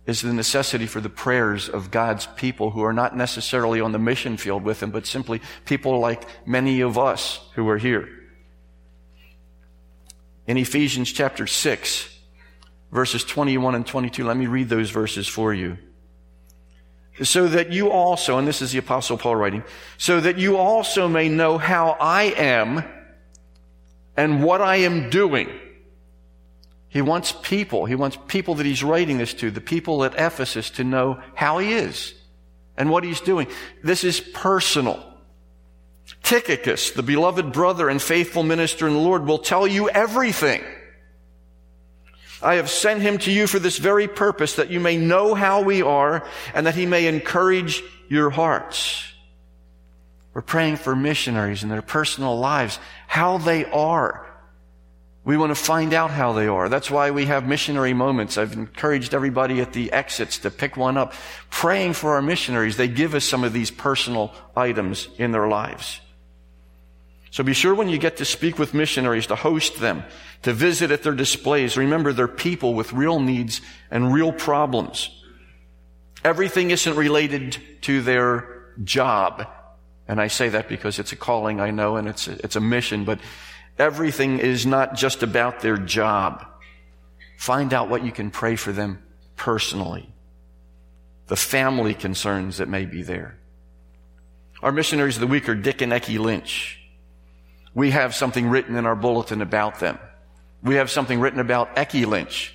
is 0.05 0.21
the 0.21 0.33
necessity 0.33 0.85
for 0.85 1.01
the 1.01 1.09
prayers 1.09 1.67
of 1.67 1.89
God's 1.89 2.27
people 2.35 2.69
who 2.69 2.83
are 2.83 2.93
not 2.93 3.17
necessarily 3.17 3.81
on 3.81 3.91
the 3.91 3.97
mission 3.97 4.37
field 4.37 4.61
with 4.61 4.83
him, 4.83 4.91
but 4.91 5.07
simply 5.07 5.41
people 5.65 5.97
like 5.97 6.27
many 6.45 6.81
of 6.81 6.99
us 6.99 7.39
who 7.55 7.67
are 7.69 7.79
here. 7.79 8.07
In 10.45 10.57
Ephesians 10.57 11.11
chapter 11.11 11.47
6, 11.47 12.12
verses 12.93 13.23
21 13.23 13.73
and 13.73 13.85
22, 13.85 14.23
let 14.23 14.37
me 14.37 14.45
read 14.45 14.69
those 14.69 14.91
verses 14.91 15.27
for 15.27 15.53
you. 15.53 15.77
So 17.23 17.47
that 17.47 17.71
you 17.71 17.91
also, 17.91 18.37
and 18.37 18.47
this 18.47 18.61
is 18.61 18.71
the 18.71 18.77
apostle 18.77 19.17
Paul 19.17 19.35
writing, 19.35 19.63
so 19.97 20.21
that 20.21 20.37
you 20.37 20.57
also 20.57 21.07
may 21.07 21.27
know 21.27 21.57
how 21.57 21.97
I 21.99 22.23
am 22.23 22.83
and 24.15 24.43
what 24.43 24.61
I 24.61 24.77
am 24.77 25.09
doing. 25.09 25.49
He 26.87 27.01
wants 27.01 27.33
people, 27.41 27.85
he 27.85 27.95
wants 27.95 28.17
people 28.27 28.55
that 28.55 28.65
he's 28.65 28.83
writing 28.83 29.17
this 29.17 29.33
to, 29.35 29.49
the 29.49 29.61
people 29.61 30.03
at 30.03 30.13
Ephesus 30.13 30.69
to 30.71 30.83
know 30.83 31.19
how 31.33 31.57
he 31.57 31.73
is 31.73 32.13
and 32.77 32.91
what 32.91 33.03
he's 33.03 33.21
doing. 33.21 33.47
This 33.83 34.03
is 34.03 34.19
personal. 34.19 35.03
Tychicus, 36.21 36.91
the 36.91 37.03
beloved 37.03 37.51
brother 37.51 37.89
and 37.89 37.99
faithful 37.99 38.43
minister 38.43 38.87
in 38.87 38.93
the 38.93 38.99
Lord, 38.99 39.25
will 39.25 39.39
tell 39.39 39.65
you 39.65 39.89
everything. 39.89 40.63
I 42.43 42.55
have 42.55 42.69
sent 42.69 43.01
him 43.01 43.17
to 43.19 43.31
you 43.31 43.47
for 43.47 43.59
this 43.59 43.77
very 43.77 44.07
purpose, 44.07 44.55
that 44.55 44.69
you 44.69 44.79
may 44.79 44.97
know 44.97 45.33
how 45.33 45.61
we 45.61 45.81
are 45.81 46.27
and 46.53 46.67
that 46.67 46.75
he 46.75 46.85
may 46.85 47.07
encourage 47.07 47.81
your 48.09 48.29
hearts. 48.29 49.03
We're 50.33 50.41
praying 50.41 50.77
for 50.77 50.95
missionaries 50.95 51.63
in 51.63 51.69
their 51.69 51.81
personal 51.81 52.37
lives, 52.37 52.79
how 53.07 53.37
they 53.37 53.65
are. 53.65 54.27
We 55.25 55.37
want 55.37 55.51
to 55.51 55.55
find 55.55 55.93
out 55.93 56.11
how 56.11 56.33
they 56.33 56.47
are. 56.47 56.67
That's 56.67 56.91
why 56.91 57.11
we 57.11 57.25
have 57.27 57.47
missionary 57.47 57.93
moments. 57.93 58.37
I've 58.37 58.53
encouraged 58.53 59.13
everybody 59.13 59.61
at 59.61 59.71
the 59.71 59.91
exits 59.93 60.39
to 60.39 60.51
pick 60.51 60.75
one 60.75 60.97
up. 60.97 61.13
Praying 61.49 61.93
for 61.93 62.15
our 62.15 62.21
missionaries. 62.21 62.75
They 62.75 62.89
give 62.89 63.15
us 63.15 63.23
some 63.23 63.45
of 63.45 63.53
these 63.53 63.71
personal 63.71 64.33
items 64.55 65.07
in 65.17 65.31
their 65.31 65.47
lives. 65.47 66.01
So 67.33 67.43
be 67.43 67.55
sure 67.55 67.73
when 67.73 67.89
you 67.89 67.97
get 67.97 68.17
to 68.17 68.25
speak 68.25 68.59
with 68.59 68.75
missionaries 68.75 69.25
to 69.27 69.35
host 69.35 69.79
them, 69.79 70.03
to 70.43 70.53
visit 70.53 70.91
at 70.91 71.01
their 71.01 71.15
displays. 71.15 71.75
Remember, 71.75 72.13
they're 72.13 72.27
people 72.27 72.75
with 72.75 72.93
real 72.93 73.19
needs 73.19 73.59
and 73.89 74.13
real 74.13 74.31
problems. 74.31 75.09
Everything 76.23 76.69
isn't 76.69 76.95
related 76.95 77.57
to 77.81 78.03
their 78.03 78.67
job. 78.83 79.47
And 80.07 80.21
I 80.21 80.27
say 80.27 80.49
that 80.49 80.69
because 80.69 80.99
it's 80.99 81.11
a 81.11 81.15
calling, 81.15 81.59
I 81.59 81.71
know, 81.71 81.95
and 81.95 82.07
it's 82.07 82.27
a, 82.27 82.33
it's 82.43 82.55
a 82.55 82.61
mission, 82.61 83.03
but 83.03 83.17
Everything 83.79 84.39
is 84.39 84.65
not 84.65 84.95
just 84.95 85.23
about 85.23 85.61
their 85.61 85.77
job. 85.77 86.45
Find 87.37 87.73
out 87.73 87.89
what 87.89 88.05
you 88.05 88.11
can 88.11 88.29
pray 88.29 88.55
for 88.55 88.71
them 88.71 89.01
personally. 89.35 90.13
The 91.27 91.35
family 91.35 91.93
concerns 91.93 92.57
that 92.57 92.69
may 92.69 92.85
be 92.85 93.01
there. 93.01 93.37
Our 94.61 94.71
missionaries 94.71 95.15
of 95.15 95.21
the 95.21 95.27
week 95.27 95.49
are 95.49 95.55
Dick 95.55 95.81
and 95.81 95.91
Eckie 95.91 96.19
Lynch. 96.19 96.79
We 97.73 97.91
have 97.91 98.13
something 98.13 98.49
written 98.49 98.75
in 98.75 98.85
our 98.85 98.95
bulletin 98.95 99.41
about 99.41 99.79
them. 99.79 99.97
We 100.61 100.75
have 100.75 100.89
something 100.89 101.19
written 101.19 101.39
about 101.39 101.75
Eckie 101.75 102.05
Lynch. 102.05 102.53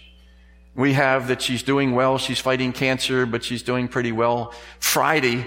We 0.75 0.93
have 0.93 1.29
that 1.29 1.43
she's 1.43 1.63
doing 1.63 1.93
well. 1.95 2.19
She's 2.19 2.39
fighting 2.39 2.73
cancer, 2.73 3.27
but 3.27 3.43
she's 3.43 3.63
doing 3.63 3.89
pretty 3.89 4.13
well. 4.13 4.55
Friday, 4.79 5.45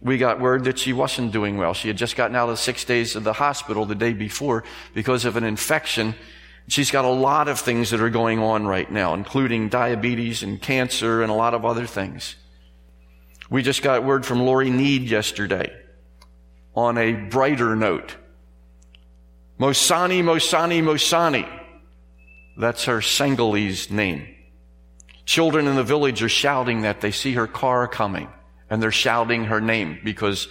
we 0.00 0.18
got 0.18 0.40
word 0.40 0.64
that 0.64 0.78
she 0.78 0.92
wasn't 0.92 1.32
doing 1.32 1.56
well. 1.56 1.74
She 1.74 1.88
had 1.88 1.96
just 1.96 2.14
gotten 2.16 2.36
out 2.36 2.48
of 2.48 2.58
six 2.58 2.84
days 2.84 3.16
of 3.16 3.24
the 3.24 3.32
hospital 3.32 3.84
the 3.84 3.96
day 3.96 4.12
before 4.12 4.62
because 4.94 5.24
of 5.24 5.36
an 5.36 5.42
infection. 5.42 6.14
She's 6.68 6.90
got 6.90 7.04
a 7.04 7.10
lot 7.10 7.48
of 7.48 7.58
things 7.58 7.90
that 7.90 8.00
are 8.00 8.10
going 8.10 8.38
on 8.38 8.66
right 8.66 8.90
now, 8.90 9.14
including 9.14 9.68
diabetes 9.68 10.42
and 10.42 10.62
cancer 10.62 11.22
and 11.22 11.30
a 11.30 11.34
lot 11.34 11.54
of 11.54 11.64
other 11.64 11.86
things. 11.86 12.36
We 13.50 13.62
just 13.62 13.82
got 13.82 14.04
word 14.04 14.24
from 14.24 14.40
Lori 14.40 14.70
Need 14.70 15.04
yesterday 15.04 15.74
on 16.74 16.98
a 16.98 17.14
brighter 17.14 17.74
note. 17.74 18.14
Mosani, 19.58 20.22
Mosani, 20.22 20.82
Mosani. 20.82 21.48
That's 22.56 22.84
her 22.84 23.02
Senegalese 23.02 23.90
name. 23.90 24.26
Children 25.24 25.66
in 25.66 25.76
the 25.76 25.84
village 25.84 26.22
are 26.22 26.28
shouting 26.28 26.82
that 26.82 27.00
they 27.00 27.10
see 27.10 27.32
her 27.34 27.46
car 27.46 27.88
coming 27.88 28.28
and 28.70 28.82
they're 28.82 28.92
shouting 28.92 29.44
her 29.44 29.60
name 29.60 29.98
because 30.04 30.48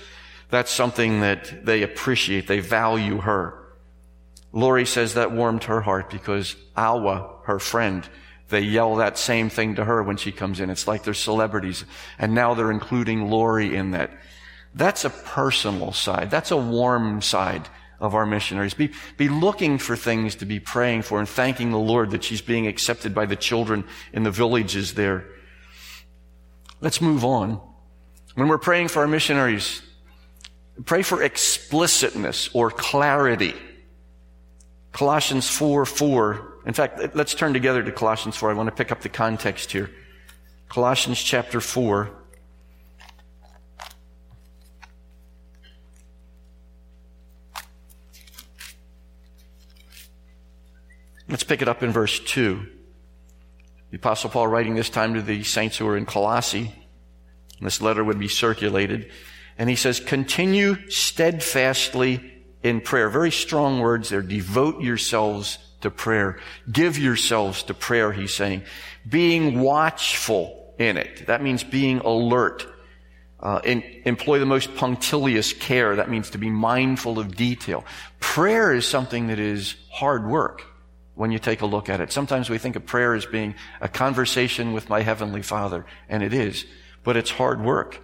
that's 0.49 0.71
something 0.71 1.21
that 1.21 1.65
they 1.65 1.83
appreciate. 1.83 2.47
They 2.47 2.59
value 2.59 3.19
her. 3.19 3.53
Lori 4.51 4.85
says 4.85 5.15
that 5.15 5.31
warmed 5.31 5.65
her 5.65 5.81
heart 5.81 6.09
because 6.09 6.55
Alwa, 6.75 7.41
her 7.45 7.59
friend, 7.59 8.07
they 8.49 8.61
yell 8.61 8.95
that 8.95 9.17
same 9.17 9.49
thing 9.49 9.75
to 9.75 9.85
her 9.85 10.01
when 10.03 10.17
she 10.17 10.31
comes 10.31 10.59
in. 10.59 10.69
It's 10.69 10.87
like 10.87 11.03
they're 11.03 11.13
celebrities. 11.13 11.83
And 12.17 12.33
now 12.33 12.53
they're 12.53 12.71
including 12.71 13.29
Lori 13.29 13.75
in 13.75 13.91
that. 13.91 14.11
That's 14.73 15.05
a 15.05 15.09
personal 15.09 15.91
side. 15.91 16.29
That's 16.29 16.51
a 16.51 16.57
warm 16.57 17.21
side 17.21 17.67
of 17.99 18.13
our 18.15 18.25
missionaries. 18.25 18.73
Be, 18.73 18.91
be 19.17 19.29
looking 19.29 19.77
for 19.77 19.95
things 19.95 20.35
to 20.35 20.45
be 20.45 20.59
praying 20.59 21.01
for 21.01 21.19
and 21.19 21.27
thanking 21.27 21.71
the 21.71 21.79
Lord 21.79 22.11
that 22.11 22.23
she's 22.23 22.41
being 22.41 22.67
accepted 22.67 23.13
by 23.13 23.25
the 23.25 23.35
children 23.35 23.83
in 24.13 24.23
the 24.23 24.31
villages 24.31 24.93
there. 24.93 25.25
Let's 26.79 27.01
move 27.01 27.25
on. 27.25 27.59
When 28.35 28.47
we're 28.47 28.59
praying 28.59 28.89
for 28.89 28.99
our 28.99 29.07
missionaries, 29.07 29.81
pray 30.85 31.01
for 31.01 31.23
explicitness 31.23 32.49
or 32.53 32.69
clarity. 32.69 33.55
Colossians 34.91 35.49
4 35.49 35.85
4. 35.85 36.53
In 36.67 36.73
fact, 36.73 37.15
let's 37.15 37.33
turn 37.33 37.53
together 37.53 37.81
to 37.81 37.91
Colossians 37.91 38.35
4. 38.35 38.51
I 38.51 38.53
want 38.53 38.67
to 38.67 38.75
pick 38.75 38.91
up 38.91 39.01
the 39.01 39.09
context 39.09 39.71
here. 39.71 39.89
Colossians 40.69 41.21
chapter 41.21 41.61
4. 41.61 42.11
Let's 51.29 51.43
pick 51.43 51.61
it 51.61 51.67
up 51.67 51.83
in 51.83 51.91
verse 51.91 52.19
2. 52.19 52.65
The 53.91 53.97
Apostle 53.97 54.29
Paul 54.29 54.47
writing 54.47 54.75
this 54.75 54.89
time 54.89 55.13
to 55.15 55.21
the 55.21 55.43
saints 55.43 55.77
who 55.77 55.87
are 55.87 55.97
in 55.97 56.05
Colossae. 56.05 56.73
This 57.59 57.81
letter 57.81 58.03
would 58.03 58.19
be 58.19 58.27
circulated. 58.27 59.11
And 59.57 59.69
he 59.69 59.75
says, 59.75 59.99
continue 59.99 60.89
steadfastly 60.89 62.33
in 62.63 62.79
prayer. 62.81 63.09
Very 63.09 63.31
strong 63.31 63.79
words 63.79 64.09
there. 64.09 64.21
Devote 64.21 64.81
yourselves 64.81 65.57
to 65.81 65.89
prayer. 65.89 66.39
Give 66.71 66.97
yourselves 66.97 67.63
to 67.63 67.73
prayer, 67.73 68.11
he's 68.11 68.33
saying. 68.33 68.63
Being 69.07 69.59
watchful 69.59 70.75
in 70.77 70.95
it. 70.95 71.27
That 71.27 71.41
means 71.41 71.63
being 71.63 71.99
alert. 71.99 72.65
Uh, 73.39 73.59
in, 73.63 73.83
employ 74.05 74.39
the 74.39 74.45
most 74.45 74.75
punctilious 74.75 75.53
care. 75.53 75.95
That 75.95 76.09
means 76.09 76.29
to 76.31 76.37
be 76.37 76.49
mindful 76.49 77.19
of 77.19 77.35
detail. 77.35 77.85
Prayer 78.19 78.73
is 78.73 78.85
something 78.85 79.27
that 79.27 79.39
is 79.39 79.75
hard 79.91 80.25
work 80.25 80.63
when 81.17 81.31
you 81.31 81.39
take 81.39 81.61
a 81.61 81.65
look 81.65 81.89
at 81.89 81.99
it. 81.99 82.13
Sometimes 82.13 82.49
we 82.49 82.57
think 82.57 82.77
of 82.77 82.85
prayer 82.85 83.13
as 83.13 83.25
being 83.25 83.55
a 83.81 83.89
conversation 83.89 84.71
with 84.71 84.87
my 84.87 85.01
heavenly 85.01 85.41
father, 85.41 85.85
and 86.07 86.23
it 86.23 86.33
is 86.33 86.65
but 87.07 87.15
it's 87.15 87.31
hard 87.31 87.63
work. 87.63 88.03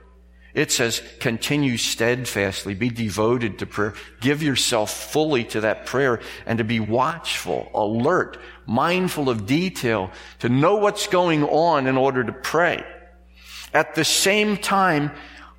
It 0.54 0.72
says, 0.72 1.04
continue 1.20 1.76
steadfastly, 1.76 2.74
be 2.74 2.90
devoted 2.90 3.60
to 3.60 3.66
prayer, 3.66 3.96
give 4.22 4.42
yourself 4.42 5.12
fully 5.12 5.44
to 5.44 5.60
that 5.60 5.86
prayer, 5.86 6.22
and 6.46 6.60
to 6.60 6.64
be 6.64 6.80
watchful, 6.80 7.70
alert, 7.74 8.38
mindful 8.66 9.30
of 9.30 9.46
detail, 9.46 10.10
to 10.40 10.48
know 10.48 10.76
what's 10.76 11.08
going 11.08 11.44
on 11.44 11.86
in 11.86 11.98
order 11.98 12.24
to 12.24 12.32
pray. 12.32 12.82
At 13.74 13.96
the 13.96 14.06
same 14.06 14.56
time, 14.56 15.12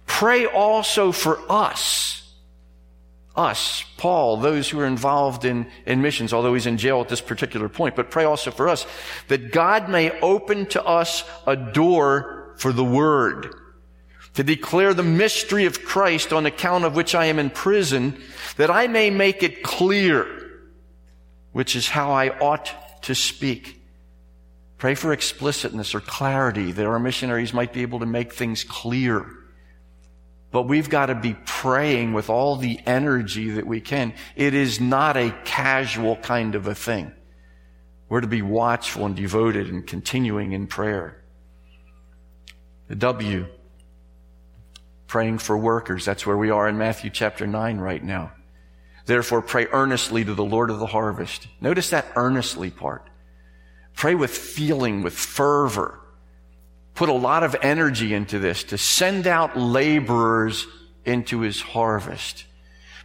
pray 0.06 0.46
also 0.46 1.12
for 1.12 1.38
us. 1.52 2.23
Us, 3.36 3.84
Paul, 3.96 4.36
those 4.36 4.68
who 4.68 4.78
are 4.78 4.86
involved 4.86 5.44
in, 5.44 5.66
in 5.86 6.02
missions, 6.02 6.32
although 6.32 6.54
he's 6.54 6.66
in 6.66 6.78
jail 6.78 7.00
at 7.00 7.08
this 7.08 7.20
particular 7.20 7.68
point, 7.68 7.96
but 7.96 8.10
pray 8.10 8.24
also 8.24 8.52
for 8.52 8.68
us 8.68 8.86
that 9.26 9.50
God 9.50 9.88
may 9.88 10.18
open 10.20 10.66
to 10.66 10.84
us 10.84 11.24
a 11.46 11.56
door 11.56 12.54
for 12.58 12.72
the 12.72 12.84
word, 12.84 13.52
to 14.34 14.44
declare 14.44 14.94
the 14.94 15.02
mystery 15.02 15.64
of 15.64 15.84
Christ 15.84 16.32
on 16.32 16.46
account 16.46 16.84
of 16.84 16.94
which 16.94 17.14
I 17.14 17.26
am 17.26 17.38
in 17.40 17.50
prison, 17.50 18.20
that 18.56 18.70
I 18.70 18.86
may 18.86 19.10
make 19.10 19.42
it 19.42 19.62
clear, 19.62 20.26
which 21.52 21.74
is 21.74 21.88
how 21.88 22.12
I 22.12 22.36
ought 22.38 23.02
to 23.02 23.14
speak. 23.14 23.80
Pray 24.78 24.94
for 24.94 25.12
explicitness 25.12 25.94
or 25.94 26.00
clarity 26.00 26.72
that 26.72 26.86
our 26.86 26.98
missionaries 26.98 27.52
might 27.52 27.72
be 27.72 27.82
able 27.82 28.00
to 28.00 28.06
make 28.06 28.32
things 28.32 28.64
clear. 28.64 29.26
But 30.54 30.68
we've 30.68 30.88
got 30.88 31.06
to 31.06 31.16
be 31.16 31.34
praying 31.44 32.12
with 32.12 32.30
all 32.30 32.54
the 32.54 32.78
energy 32.86 33.50
that 33.50 33.66
we 33.66 33.80
can. 33.80 34.14
It 34.36 34.54
is 34.54 34.80
not 34.80 35.16
a 35.16 35.34
casual 35.44 36.14
kind 36.14 36.54
of 36.54 36.68
a 36.68 36.76
thing. 36.76 37.12
We're 38.08 38.20
to 38.20 38.28
be 38.28 38.40
watchful 38.40 39.04
and 39.04 39.16
devoted 39.16 39.68
and 39.68 39.84
continuing 39.84 40.52
in 40.52 40.68
prayer. 40.68 41.20
The 42.86 42.94
W, 42.94 43.48
praying 45.08 45.38
for 45.38 45.58
workers. 45.58 46.04
That's 46.04 46.24
where 46.24 46.36
we 46.36 46.50
are 46.50 46.68
in 46.68 46.78
Matthew 46.78 47.10
chapter 47.10 47.48
9 47.48 47.78
right 47.78 48.04
now. 48.04 48.30
Therefore, 49.06 49.42
pray 49.42 49.66
earnestly 49.72 50.24
to 50.24 50.34
the 50.34 50.44
Lord 50.44 50.70
of 50.70 50.78
the 50.78 50.86
harvest. 50.86 51.48
Notice 51.60 51.90
that 51.90 52.06
earnestly 52.14 52.70
part. 52.70 53.10
Pray 53.96 54.14
with 54.14 54.30
feeling, 54.30 55.02
with 55.02 55.14
fervor. 55.14 55.98
Put 56.94 57.08
a 57.08 57.12
lot 57.12 57.42
of 57.42 57.56
energy 57.60 58.14
into 58.14 58.38
this 58.38 58.64
to 58.64 58.78
send 58.78 59.26
out 59.26 59.56
laborers 59.56 60.66
into 61.04 61.40
his 61.40 61.60
harvest. 61.60 62.44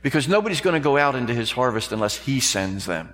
Because 0.01 0.27
nobody's 0.27 0.61
going 0.61 0.75
to 0.75 0.79
go 0.79 0.97
out 0.97 1.15
into 1.15 1.33
his 1.33 1.51
harvest 1.51 1.91
unless 1.91 2.15
he 2.15 2.39
sends 2.39 2.85
them. 2.85 3.13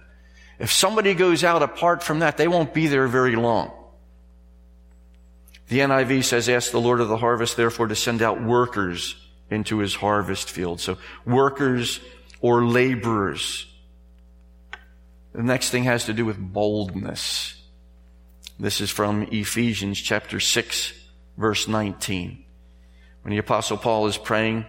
If 0.59 0.71
somebody 0.71 1.13
goes 1.13 1.43
out 1.43 1.63
apart 1.63 2.03
from 2.03 2.19
that, 2.19 2.37
they 2.37 2.47
won't 2.47 2.73
be 2.73 2.87
there 2.87 3.07
very 3.07 3.35
long. 3.35 3.71
The 5.67 5.79
NIV 5.79 6.23
says, 6.23 6.47
ask 6.47 6.71
the 6.71 6.79
Lord 6.79 7.01
of 7.01 7.07
the 7.07 7.17
harvest, 7.17 7.57
therefore, 7.57 7.87
to 7.87 7.95
send 7.95 8.21
out 8.21 8.41
workers 8.41 9.15
into 9.49 9.79
his 9.79 9.95
harvest 9.95 10.49
field. 10.49 10.79
So 10.79 10.97
workers 11.25 11.99
or 12.39 12.65
laborers. 12.65 13.65
The 15.33 15.43
next 15.43 15.71
thing 15.71 15.85
has 15.85 16.05
to 16.05 16.13
do 16.13 16.23
with 16.25 16.37
boldness. 16.37 17.54
This 18.57 18.79
is 18.79 18.89
from 18.89 19.23
Ephesians 19.31 19.99
chapter 19.99 20.39
6, 20.39 20.93
verse 21.37 21.67
19. 21.67 22.45
When 23.21 23.31
the 23.31 23.37
apostle 23.37 23.75
Paul 23.75 24.07
is 24.07 24.17
praying, 24.17 24.65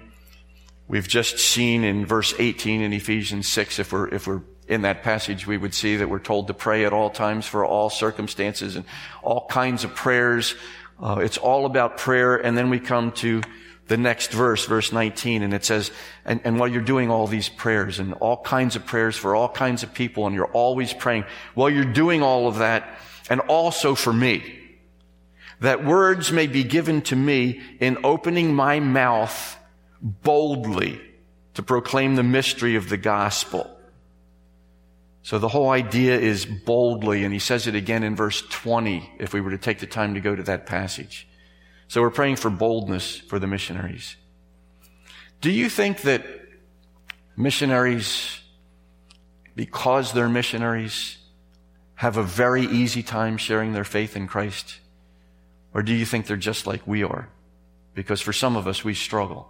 we've 0.89 1.07
just 1.07 1.39
seen 1.39 1.85
in 1.85 2.05
verse 2.05 2.35
18 2.37 2.81
in 2.81 2.93
Ephesians 2.93 3.47
6, 3.47 3.79
if 3.79 3.93
we're, 3.93 4.09
if 4.09 4.27
we're 4.27 4.43
in 4.67 4.83
that 4.83 5.05
passage, 5.05 5.47
we 5.47 5.57
would 5.57 5.73
see 5.73 5.99
that 5.99 6.09
we're 6.09 6.19
told 6.19 6.49
to 6.49 6.55
pray 6.55 6.85
at 6.85 6.93
all 6.93 7.11
times 7.11 7.47
for 7.47 7.65
all 7.65 7.89
circumstances 7.89 8.75
and 8.75 8.85
all 9.23 9.47
kinds 9.47 9.85
of 9.85 9.95
prayers. 9.95 10.57
Uh, 11.01 11.21
it's 11.23 11.39
all 11.39 11.65
about 11.65 11.97
prayer. 11.97 12.35
And 12.35 12.59
then 12.59 12.71
we 12.71 12.81
come 12.81 13.13
to 13.13 13.41
the 13.87 13.97
next 13.97 14.33
verse, 14.33 14.67
verse 14.67 14.91
19, 14.91 15.45
and 15.45 15.55
it 15.55 15.65
says, 15.65 15.93
and, 16.25 16.41
and 16.43 16.59
while 16.59 16.67
you're 16.67 16.83
doing 16.83 17.09
all 17.09 17.29
these 17.29 17.49
prayers 17.49 18.01
and 18.01 18.15
all 18.15 18.39
kinds 18.39 18.75
of 18.75 18.85
prayers 18.85 19.15
for 19.15 19.37
all 19.37 19.49
kinds 19.49 19.85
of 19.85 19.95
people, 19.95 20.27
and 20.27 20.35
you're 20.35 20.47
always 20.47 20.93
praying, 20.93 21.25
while 21.55 21.71
you're 21.71 21.85
doing 21.85 22.21
all 22.21 22.49
of 22.49 22.59
that, 22.59 22.99
and 23.29 23.41
also 23.41 23.95
for 23.95 24.13
me, 24.13 24.59
that 25.61 25.85
words 25.85 26.33
may 26.33 26.47
be 26.47 26.65
given 26.65 27.03
to 27.03 27.17
me 27.17 27.61
in 27.81 27.99
opening 28.05 28.55
my 28.55 28.81
mouth 28.81 29.59
boldly 30.01 31.01
to 31.55 31.63
proclaim 31.63 32.15
the 32.15 32.23
mystery 32.23 32.77
of 32.77 32.89
the 32.89 32.99
gospel. 32.99 33.71
So 35.23 35.39
the 35.39 35.49
whole 35.49 35.71
idea 35.71 36.19
is 36.19 36.47
boldly, 36.47 37.25
and 37.25 37.33
he 37.33 37.41
says 37.41 37.67
it 37.67 37.75
again 37.75 38.05
in 38.05 38.15
verse 38.15 38.43
20 38.43 39.11
if 39.19 39.33
we 39.33 39.41
were 39.41 39.51
to 39.51 39.59
take 39.59 39.81
the 39.81 39.87
time 39.87 40.15
to 40.15 40.21
go 40.21 40.37
to 40.37 40.43
that 40.45 40.67
passage. 40.67 41.27
So 41.89 42.01
we're 42.01 42.11
praying 42.11 42.37
for 42.37 42.51
boldness 42.51 43.17
for 43.17 43.39
the 43.39 43.47
missionaries. 43.47 44.17
Do 45.41 45.51
you 45.51 45.69
think 45.69 46.03
that 46.03 46.25
missionaries, 47.37 48.41
because 49.55 50.13
they're 50.13 50.29
missionaries, 50.29 51.19
have 51.97 52.17
a 52.17 52.23
very 52.23 52.65
easy 52.65 53.03
time 53.03 53.37
sharing 53.37 53.73
their 53.73 53.85
faith 53.85 54.17
in 54.17 54.27
Christ? 54.27 54.79
Or 55.75 55.83
do 55.83 55.93
you 55.93 56.07
think 56.07 56.27
they're 56.27 56.37
just 56.37 56.67
like 56.67 56.87
we 56.87 57.03
are? 57.03 57.29
Because 57.95 58.21
for 58.21 58.33
some 58.33 58.57
of 58.57 58.67
us, 58.67 58.85
we 58.85 58.95
struggle. 58.95 59.49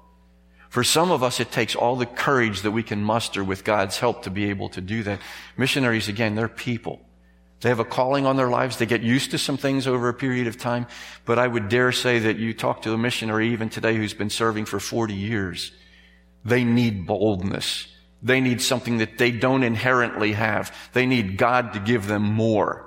For 0.69 0.85
some 0.85 1.11
of 1.11 1.23
us, 1.23 1.41
it 1.41 1.51
takes 1.53 1.75
all 1.75 1.97
the 1.97 2.07
courage 2.07 2.63
that 2.63 2.71
we 2.71 2.83
can 2.83 3.03
muster 3.03 3.45
with 3.45 3.65
God's 3.65 3.99
help 3.99 4.23
to 4.23 4.31
be 4.31 4.51
able 4.51 4.69
to 4.71 4.81
do 4.81 5.03
that. 5.05 5.21
Missionaries, 5.57 6.09
again, 6.09 6.35
they're 6.35 6.49
people. 6.49 7.01
They 7.61 7.69
have 7.69 7.81
a 7.81 7.85
calling 7.85 8.27
on 8.27 8.37
their 8.37 8.51
lives. 8.51 8.77
They 8.77 8.87
get 8.87 9.03
used 9.03 9.31
to 9.31 9.39
some 9.39 9.57
things 9.57 9.87
over 9.87 10.09
a 10.09 10.15
period 10.15 10.47
of 10.47 10.59
time. 10.59 10.87
But 11.25 11.39
I 11.39 11.47
would 11.47 11.69
dare 11.69 11.93
say 11.93 12.19
that 12.21 12.37
you 12.37 12.55
talk 12.55 12.83
to 12.83 12.93
a 12.93 12.99
missionary 12.99 13.53
even 13.53 13.71
today 13.71 13.97
who's 13.97 14.15
been 14.15 14.31
serving 14.31 14.67
for 14.67 14.79
40 14.79 15.15
years. 15.15 15.73
They 16.45 16.65
need 16.65 17.07
boldness. 17.07 17.89
They 18.23 18.41
need 18.41 18.63
something 18.63 18.99
that 18.99 19.19
they 19.19 19.31
don't 19.31 19.63
inherently 19.63 20.33
have. 20.33 20.75
They 20.93 21.07
need 21.07 21.37
God 21.37 21.75
to 21.75 21.81
give 21.81 22.07
them 22.07 22.23
more. 22.23 22.87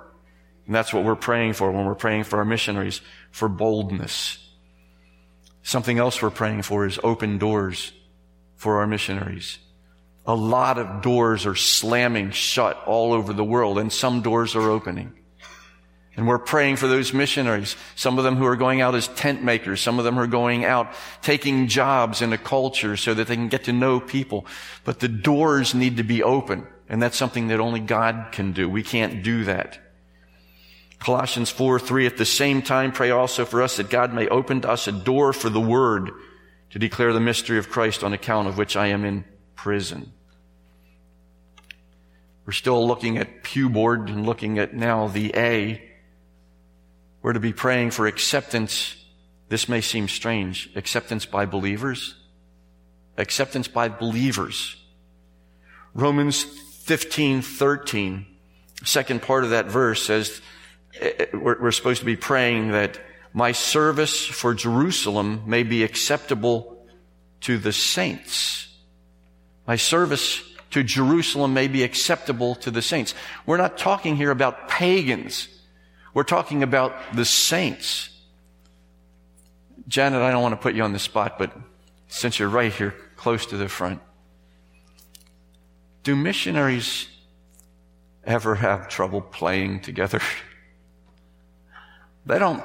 And 0.66 0.76
that's 0.76 0.94
what 0.94 1.04
we're 1.04 1.16
praying 1.16 1.54
for 1.54 1.72
when 1.72 1.86
we're 1.86 1.96
praying 1.96 2.26
for 2.26 2.38
our 2.40 2.46
missionaries, 2.46 3.02
for 3.32 3.48
boldness. 3.48 4.38
Something 5.64 6.00
else 6.00 6.22
we're 6.22 6.30
praying 6.30 6.64
for 6.64 6.86
is 6.86 7.00
open 7.04 7.38
doors 7.38 7.92
for 8.56 8.80
our 8.80 8.88
missionaries. 8.88 9.58
A 10.26 10.36
lot 10.36 10.78
of 10.78 11.02
doors 11.02 11.46
are 11.46 11.56
slamming 11.56 12.32
shut 12.32 12.82
all 12.86 13.14
over 13.14 13.34
the 13.34 13.44
world 13.44 13.80
and 13.80 13.92
some 13.92 14.22
doors 14.22 14.56
are 14.56 14.70
opening. 14.70 15.19
And 16.20 16.28
we're 16.28 16.38
praying 16.38 16.76
for 16.76 16.90
those 16.90 17.14
missionaries. 17.14 17.78
Some 17.96 18.18
of 18.18 18.26
them 18.26 18.36
who 18.36 18.46
are 18.46 18.58
going 18.58 18.82
out 18.82 18.94
as 18.94 19.08
tent 19.08 19.42
makers. 19.42 19.80
Some 19.80 20.00
of 20.00 20.04
them 20.04 20.20
are 20.20 20.28
going 20.28 20.66
out 20.66 20.92
taking 21.22 21.70
jobs 21.70 22.22
in 22.22 22.34
a 22.34 22.38
culture 22.38 22.98
so 22.98 23.14
that 23.14 23.30
they 23.30 23.38
can 23.38 23.48
get 23.48 23.64
to 23.64 23.72
know 23.72 24.02
people. 24.02 24.46
But 24.84 25.00
the 25.00 25.08
doors 25.08 25.74
need 25.74 25.96
to 25.96 26.04
be 26.04 26.22
open. 26.22 26.68
And 26.90 27.02
that's 27.02 27.16
something 27.16 27.48
that 27.48 27.62
only 27.62 27.80
God 27.80 28.34
can 28.34 28.52
do. 28.52 28.70
We 28.70 28.84
can't 28.84 29.24
do 29.24 29.46
that. 29.46 29.80
Colossians 31.00 31.52
4, 31.52 31.80
3, 31.80 32.08
at 32.08 32.18
the 32.18 32.26
same 32.26 32.64
time, 32.64 32.92
pray 32.92 33.12
also 33.12 33.46
for 33.46 33.62
us 33.62 33.78
that 33.78 33.90
God 33.90 34.14
may 34.14 34.28
open 34.28 34.60
to 34.60 34.70
us 34.70 34.90
a 34.90 34.92
door 34.92 35.32
for 35.32 35.50
the 35.50 35.62
word 35.62 36.12
to 36.72 36.80
declare 36.80 37.14
the 37.14 37.22
mystery 37.22 37.60
of 37.60 37.70
Christ 37.70 38.04
on 38.04 38.12
account 38.12 38.50
of 38.50 38.58
which 38.58 38.76
I 38.76 38.88
am 38.88 39.06
in 39.06 39.24
prison. 39.56 40.12
We're 42.46 42.52
still 42.52 42.86
looking 42.86 43.18
at 43.18 43.42
pew 43.42 43.70
board 43.70 44.10
and 44.10 44.26
looking 44.26 44.60
at 44.60 44.74
now 44.74 45.08
the 45.08 45.32
A. 45.34 45.86
We're 47.22 47.34
to 47.34 47.40
be 47.40 47.54
praying 47.54 47.92
for 47.92 48.08
acceptance. 48.08 48.96
This 49.50 49.68
may 49.68 49.82
seem 49.82 50.08
strange. 50.08 50.70
Acceptance 50.76 51.26
by 51.26 51.46
believers. 51.46 52.16
Acceptance 53.18 53.68
by 53.68 53.90
believers. 53.90 54.76
Romans 55.94 56.44
15, 56.44 57.42
13, 57.42 58.26
second 58.84 59.22
part 59.22 59.44
of 59.44 59.50
that 59.52 59.66
verse 59.66 60.04
says, 60.04 60.42
eh, 61.00 61.12
eh, 61.20 61.26
we're 61.34 61.72
supposed 61.72 62.00
to 62.00 62.06
be 62.06 62.16
praying 62.16 62.72
that 62.72 63.00
my 63.34 63.52
service 63.52 64.26
for 64.26 64.54
Jerusalem 64.54 65.44
may 65.46 65.64
be 65.64 65.84
acceptable 65.84 66.86
to 67.42 67.58
the 67.58 67.74
saints. 67.74 68.68
My 69.68 69.76
service 69.76 70.42
to 70.72 70.84
Jerusalem 70.84 71.54
may 71.54 71.68
be 71.68 71.84
acceptable 71.84 72.56
to 72.56 72.72
the 72.72 72.82
saints. 72.82 73.14
We're 73.46 73.58
not 73.58 73.78
talking 73.78 74.16
here 74.16 74.32
about 74.32 74.68
pagans. 74.70 75.48
We're 76.14 76.24
talking 76.24 76.64
about 76.64 76.94
the 77.14 77.26
saints. 77.26 78.10
Janet, 79.88 80.22
I 80.22 80.32
don't 80.32 80.42
want 80.42 80.54
to 80.54 80.62
put 80.62 80.76
you 80.76 80.84
on 80.84 80.94
the 80.94 81.00
spot, 81.00 81.38
but 81.38 81.56
since 82.08 82.40
you're 82.40 82.50
right 82.50 82.72
here 82.72 82.96
close 83.16 83.46
to 83.48 83.58
the 83.58 83.70
front, 83.70 84.02
do 86.04 86.16
missionaries 86.16 87.08
ever 88.24 88.56
have 88.56 88.88
trouble 88.88 89.22
playing 89.22 89.82
together? 89.82 90.22
they 92.26 92.40
don't. 92.40 92.64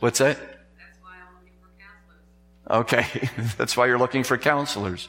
What's 0.00 0.18
that? 0.18 0.38
Okay, 2.68 3.06
that's 3.56 3.76
why 3.76 3.86
you're 3.86 3.98
looking 3.98 4.24
for 4.24 4.38
counselors. 4.38 5.08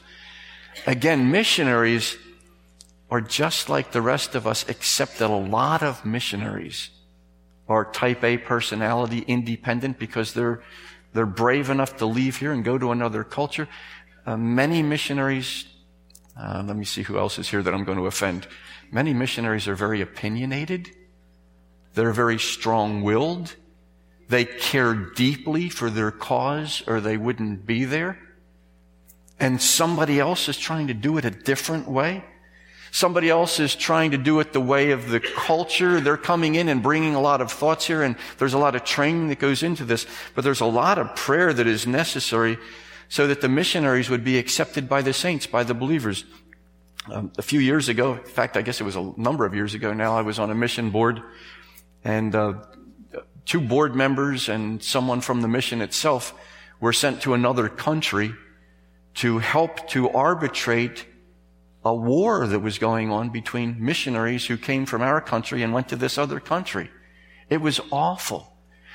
Again, 0.86 1.30
missionaries 1.30 2.16
are 3.10 3.20
just 3.20 3.68
like 3.68 3.92
the 3.92 4.02
rest 4.02 4.34
of 4.34 4.46
us, 4.46 4.64
except 4.68 5.18
that 5.18 5.30
a 5.30 5.36
lot 5.36 5.82
of 5.82 6.04
missionaries 6.04 6.90
are 7.68 7.84
type 7.84 8.22
A 8.24 8.38
personality 8.38 9.24
independent 9.26 9.98
because 9.98 10.34
they're, 10.34 10.62
they're 11.12 11.26
brave 11.26 11.70
enough 11.70 11.96
to 11.98 12.06
leave 12.06 12.36
here 12.36 12.52
and 12.52 12.64
go 12.64 12.78
to 12.78 12.92
another 12.92 13.24
culture. 13.24 13.68
Uh, 14.24 14.36
many 14.36 14.82
missionaries, 14.82 15.66
uh, 16.38 16.62
let 16.66 16.76
me 16.76 16.84
see 16.84 17.02
who 17.02 17.18
else 17.18 17.38
is 17.38 17.48
here 17.48 17.62
that 17.62 17.74
I'm 17.74 17.84
going 17.84 17.98
to 17.98 18.06
offend. 18.06 18.46
Many 18.90 19.14
missionaries 19.14 19.68
are 19.68 19.74
very 19.74 20.00
opinionated. 20.00 20.90
They're 21.94 22.12
very 22.12 22.38
strong 22.38 23.02
willed. 23.02 23.54
They 24.28 24.44
care 24.44 24.94
deeply 24.94 25.68
for 25.68 25.90
their 25.90 26.10
cause 26.10 26.82
or 26.86 27.00
they 27.00 27.16
wouldn't 27.16 27.66
be 27.66 27.84
there 27.84 28.18
and 29.38 29.60
somebody 29.60 30.18
else 30.18 30.48
is 30.48 30.58
trying 30.58 30.86
to 30.86 30.94
do 30.94 31.18
it 31.18 31.24
a 31.24 31.30
different 31.30 31.88
way. 31.88 32.24
Somebody 32.90 33.28
else 33.28 33.60
is 33.60 33.74
trying 33.74 34.12
to 34.12 34.18
do 34.18 34.40
it 34.40 34.52
the 34.52 34.60
way 34.60 34.90
of 34.90 35.08
the 35.08 35.20
culture. 35.20 36.00
They're 36.00 36.16
coming 36.16 36.54
in 36.54 36.68
and 36.68 36.82
bringing 36.82 37.14
a 37.14 37.20
lot 37.20 37.40
of 37.40 37.52
thoughts 37.52 37.86
here, 37.86 38.02
and 38.02 38.16
there's 38.38 38.54
a 38.54 38.58
lot 38.58 38.74
of 38.74 38.84
training 38.84 39.28
that 39.28 39.38
goes 39.38 39.62
into 39.62 39.84
this. 39.84 40.06
But 40.34 40.44
there's 40.44 40.60
a 40.60 40.66
lot 40.66 40.98
of 40.98 41.14
prayer 41.16 41.52
that 41.52 41.66
is 41.66 41.86
necessary 41.86 42.58
so 43.08 43.26
that 43.26 43.40
the 43.40 43.48
missionaries 43.48 44.10
would 44.10 44.24
be 44.24 44.38
accepted 44.38 44.88
by 44.88 45.02
the 45.02 45.12
saints, 45.12 45.46
by 45.46 45.62
the 45.62 45.74
believers. 45.74 46.24
Um, 47.10 47.32
a 47.38 47.42
few 47.42 47.60
years 47.60 47.88
ago, 47.88 48.14
in 48.14 48.24
fact, 48.24 48.56
I 48.56 48.62
guess 48.62 48.80
it 48.80 48.84
was 48.84 48.96
a 48.96 49.12
number 49.16 49.46
of 49.46 49.54
years 49.54 49.74
ago 49.74 49.92
now, 49.92 50.16
I 50.16 50.22
was 50.22 50.38
on 50.38 50.50
a 50.50 50.54
mission 50.54 50.90
board, 50.90 51.22
and 52.02 52.34
uh, 52.34 52.54
two 53.44 53.60
board 53.60 53.94
members 53.94 54.48
and 54.48 54.82
someone 54.82 55.20
from 55.20 55.40
the 55.40 55.48
mission 55.48 55.80
itself 55.80 56.34
were 56.80 56.92
sent 56.92 57.22
to 57.22 57.34
another 57.34 57.68
country 57.68 58.34
to 59.14 59.38
help 59.38 59.88
to 59.88 60.10
arbitrate 60.10 61.06
a 61.86 61.94
war 61.94 62.48
that 62.48 62.58
was 62.58 62.78
going 62.78 63.12
on 63.12 63.30
between 63.30 63.76
missionaries 63.78 64.46
who 64.46 64.56
came 64.56 64.86
from 64.86 65.02
our 65.02 65.20
country 65.20 65.62
and 65.62 65.72
went 65.72 65.88
to 65.88 65.96
this 65.96 66.18
other 66.18 66.40
country. 66.40 66.90
It 67.48 67.60
was 67.60 67.80
awful. 67.92 68.52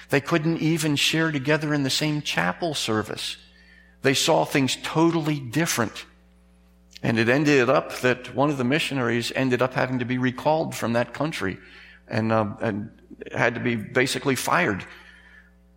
They 0.09 0.19
couldn't 0.19 0.57
even 0.57 0.97
share 0.97 1.31
together 1.31 1.73
in 1.73 1.83
the 1.83 1.89
same 1.89 2.21
chapel 2.21 2.73
service. 2.73 3.37
They 4.01 4.13
saw 4.13 4.43
things 4.43 4.77
totally 4.83 5.39
different. 5.39 6.05
And 7.01 7.17
it 7.17 7.29
ended 7.29 7.69
up 7.69 7.93
that 8.01 8.35
one 8.35 8.49
of 8.49 8.57
the 8.57 8.65
missionaries 8.65 9.31
ended 9.33 9.61
up 9.61 9.73
having 9.73 9.99
to 9.99 10.05
be 10.05 10.17
recalled 10.17 10.75
from 10.75 10.91
that 10.93 11.13
country 11.13 11.59
and, 12.09 12.33
uh, 12.33 12.47
and 12.59 12.91
had 13.33 13.55
to 13.55 13.61
be 13.61 13.77
basically 13.77 14.35
fired. 14.35 14.85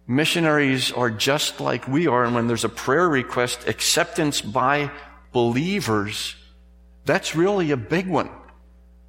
Missionaries 0.09 0.91
are 0.91 1.11
just 1.11 1.61
like 1.61 1.87
we 1.87 2.09
are, 2.09 2.25
and 2.25 2.35
when 2.35 2.49
there's 2.49 2.65
a 2.65 2.69
prayer 2.69 3.09
request, 3.09 3.69
acceptance 3.69 4.41
by 4.43 4.91
believers, 5.33 6.35
that's 7.05 7.37
really 7.37 7.71
a 7.71 7.77
big 7.77 8.07
one 8.07 8.31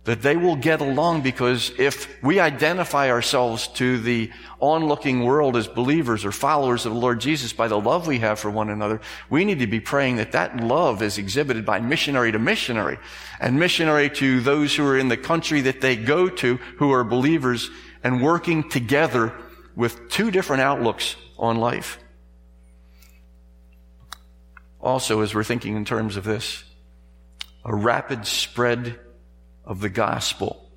that 0.05 0.21
they 0.21 0.35
will 0.35 0.55
get 0.55 0.81
along 0.81 1.21
because 1.21 1.71
if 1.79 2.21
we 2.23 2.39
identify 2.39 3.09
ourselves 3.09 3.67
to 3.67 3.99
the 3.99 4.31
onlooking 4.59 5.23
world 5.23 5.57
as 5.57 5.67
believers 5.67 6.23
or 6.23 6.31
followers 6.31 6.85
of 6.85 6.93
the 6.93 6.99
Lord 6.99 7.19
Jesus 7.19 7.53
by 7.53 7.67
the 7.67 7.79
love 7.79 8.05
we 8.05 8.19
have 8.19 8.39
for 8.39 8.51
one 8.51 8.69
another, 8.69 9.01
we 9.31 9.43
need 9.45 9.59
to 9.59 9.67
be 9.67 9.79
praying 9.79 10.17
that 10.17 10.31
that 10.33 10.57
love 10.57 11.01
is 11.01 11.17
exhibited 11.17 11.65
by 11.65 11.79
missionary 11.79 12.31
to 12.31 12.37
missionary 12.37 12.99
and 13.39 13.59
missionary 13.59 14.09
to 14.11 14.41
those 14.41 14.75
who 14.75 14.85
are 14.85 14.97
in 14.97 15.07
the 15.07 15.17
country 15.17 15.61
that 15.61 15.81
they 15.81 15.95
go 15.95 16.29
to 16.29 16.57
who 16.77 16.91
are 16.93 17.03
believers 17.03 17.71
and 18.03 18.21
working 18.21 18.69
together 18.69 19.33
with 19.75 20.09
two 20.09 20.29
different 20.29 20.61
outlooks 20.61 21.15
on 21.39 21.57
life. 21.57 21.97
Also, 24.79 25.21
as 25.21 25.33
we're 25.33 25.43
thinking 25.43 25.75
in 25.75 25.83
terms 25.83 26.15
of 26.15 26.23
this, 26.23 26.63
a 27.65 27.75
rapid 27.75 28.27
spread 28.27 28.99
of 29.65 29.81
the 29.81 29.89
gospel. 29.89 30.69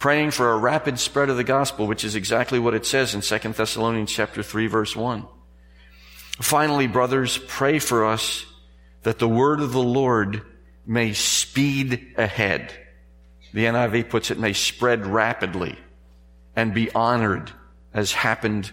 Praying 0.00 0.32
for 0.32 0.52
a 0.52 0.58
rapid 0.58 0.98
spread 0.98 1.30
of 1.30 1.36
the 1.36 1.44
gospel, 1.44 1.86
which 1.86 2.04
is 2.04 2.16
exactly 2.16 2.58
what 2.58 2.74
it 2.74 2.84
says 2.84 3.14
in 3.14 3.20
2 3.20 3.52
Thessalonians 3.52 4.12
chapter 4.12 4.42
3 4.42 4.66
verse 4.66 4.96
1. 4.96 5.26
Finally, 6.40 6.88
brothers, 6.88 7.38
pray 7.48 7.78
for 7.78 8.04
us 8.04 8.44
that 9.02 9.18
the 9.18 9.28
word 9.28 9.60
of 9.60 9.72
the 9.72 9.82
Lord 9.82 10.42
may 10.86 11.12
speed 11.12 12.14
ahead. 12.16 12.72
The 13.52 13.64
NIV 13.64 14.10
puts 14.10 14.30
it 14.30 14.38
may 14.38 14.52
spread 14.52 15.06
rapidly 15.06 15.78
and 16.54 16.74
be 16.74 16.90
honored 16.92 17.52
as 17.94 18.12
happened 18.12 18.70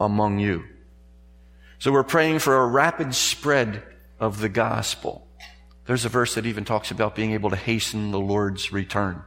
among 0.00 0.38
you. 0.38 0.64
So 1.78 1.92
we're 1.92 2.04
praying 2.04 2.38
for 2.38 2.56
a 2.56 2.66
rapid 2.66 3.14
spread 3.14 3.82
of 4.18 4.40
the 4.40 4.48
gospel. 4.48 5.25
There's 5.86 6.04
a 6.04 6.08
verse 6.08 6.34
that 6.34 6.46
even 6.46 6.64
talks 6.64 6.90
about 6.90 7.14
being 7.14 7.32
able 7.32 7.50
to 7.50 7.56
hasten 7.56 8.10
the 8.10 8.20
Lord's 8.20 8.72
return. 8.72 9.22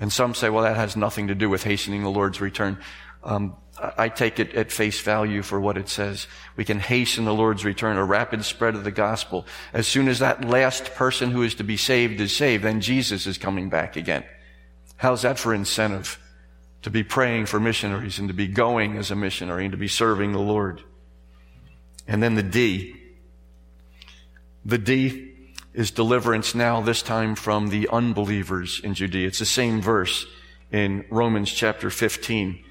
And 0.00 0.12
some 0.12 0.34
say, 0.34 0.48
well, 0.48 0.62
that 0.62 0.76
has 0.76 0.96
nothing 0.96 1.28
to 1.28 1.34
do 1.34 1.50
with 1.50 1.64
hastening 1.64 2.02
the 2.02 2.10
Lord's 2.10 2.40
return. 2.40 2.78
Um, 3.24 3.56
I 3.96 4.08
take 4.08 4.38
it 4.38 4.54
at 4.54 4.72
face 4.72 5.00
value 5.00 5.42
for 5.42 5.60
what 5.60 5.76
it 5.76 5.88
says. 5.88 6.26
We 6.56 6.64
can 6.64 6.78
hasten 6.78 7.24
the 7.24 7.34
Lord's 7.34 7.64
return, 7.64 7.96
a 7.96 8.04
rapid 8.04 8.44
spread 8.44 8.74
of 8.74 8.84
the 8.84 8.92
gospel. 8.92 9.44
As 9.72 9.86
soon 9.86 10.08
as 10.08 10.20
that 10.20 10.44
last 10.44 10.94
person 10.94 11.30
who 11.30 11.42
is 11.42 11.56
to 11.56 11.64
be 11.64 11.76
saved 11.76 12.20
is 12.20 12.36
saved, 12.36 12.64
then 12.64 12.80
Jesus 12.80 13.26
is 13.26 13.38
coming 13.38 13.68
back 13.68 13.96
again. 13.96 14.24
How's 14.96 15.22
that 15.22 15.38
for 15.38 15.52
incentive? 15.52 16.18
To 16.82 16.90
be 16.90 17.02
praying 17.02 17.46
for 17.46 17.58
missionaries 17.58 18.20
and 18.20 18.28
to 18.28 18.34
be 18.34 18.46
going 18.46 18.96
as 18.96 19.10
a 19.10 19.16
missionary 19.16 19.64
and 19.64 19.72
to 19.72 19.78
be 19.78 19.88
serving 19.88 20.32
the 20.32 20.38
Lord. 20.38 20.82
And 22.06 22.22
then 22.22 22.36
the 22.36 22.42
D. 22.42 22.96
The 24.64 24.78
D 24.78 25.37
is 25.78 25.92
deliverance 25.92 26.56
now, 26.56 26.80
this 26.80 27.02
time 27.02 27.36
from 27.36 27.68
the 27.68 27.88
unbelievers 27.92 28.80
in 28.82 28.94
Judea. 28.94 29.28
It's 29.28 29.38
the 29.38 29.46
same 29.46 29.80
verse 29.80 30.26
in 30.72 31.04
Romans 31.08 31.52
chapter 31.52 31.88
15. 31.88 32.64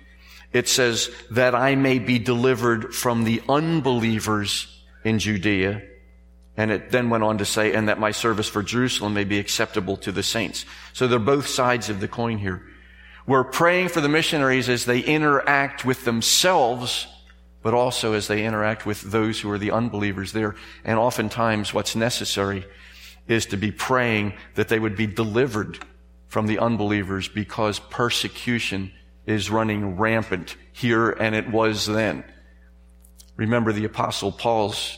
It 0.51 0.67
says, 0.67 1.09
that 1.31 1.55
I 1.55 1.75
may 1.75 1.99
be 1.99 2.19
delivered 2.19 2.93
from 2.93 3.23
the 3.23 3.41
unbelievers 3.47 4.67
in 5.05 5.19
Judea. 5.19 5.83
And 6.57 6.69
it 6.69 6.91
then 6.91 7.09
went 7.09 7.23
on 7.23 7.37
to 7.37 7.45
say, 7.45 7.71
and 7.71 7.87
that 7.87 7.97
my 7.97 8.11
service 8.11 8.49
for 8.49 8.61
Jerusalem 8.61 9.13
may 9.13 9.23
be 9.23 9.39
acceptable 9.39 9.95
to 9.97 10.11
the 10.11 10.21
saints. 10.21 10.65
So 10.91 11.07
they're 11.07 11.17
both 11.17 11.47
sides 11.47 11.89
of 11.89 12.01
the 12.01 12.09
coin 12.09 12.37
here. 12.37 12.61
We're 13.25 13.45
praying 13.45 13.87
for 13.87 14.01
the 14.01 14.09
missionaries 14.09 14.67
as 14.67 14.83
they 14.83 14.99
interact 14.99 15.85
with 15.85 16.03
themselves, 16.03 17.07
but 17.63 17.73
also 17.73 18.11
as 18.11 18.27
they 18.27 18.43
interact 18.43 18.85
with 18.85 18.99
those 18.99 19.39
who 19.39 19.49
are 19.49 19.57
the 19.57 19.71
unbelievers 19.71 20.33
there. 20.33 20.55
And 20.83 20.99
oftentimes 20.99 21.73
what's 21.73 21.95
necessary 21.95 22.65
is 23.27 23.47
to 23.47 23.57
be 23.57 23.71
praying 23.71 24.33
that 24.55 24.67
they 24.67 24.79
would 24.79 24.95
be 24.95 25.07
delivered 25.07 25.79
from 26.27 26.47
the 26.47 26.59
unbelievers 26.59 27.27
because 27.27 27.79
persecution 27.79 28.91
is 29.25 29.49
running 29.49 29.97
rampant 29.97 30.55
here 30.73 31.09
and 31.09 31.35
it 31.35 31.49
was 31.49 31.85
then. 31.85 32.23
Remember 33.35 33.71
the 33.71 33.85
apostle 33.85 34.31
Paul's 34.31 34.97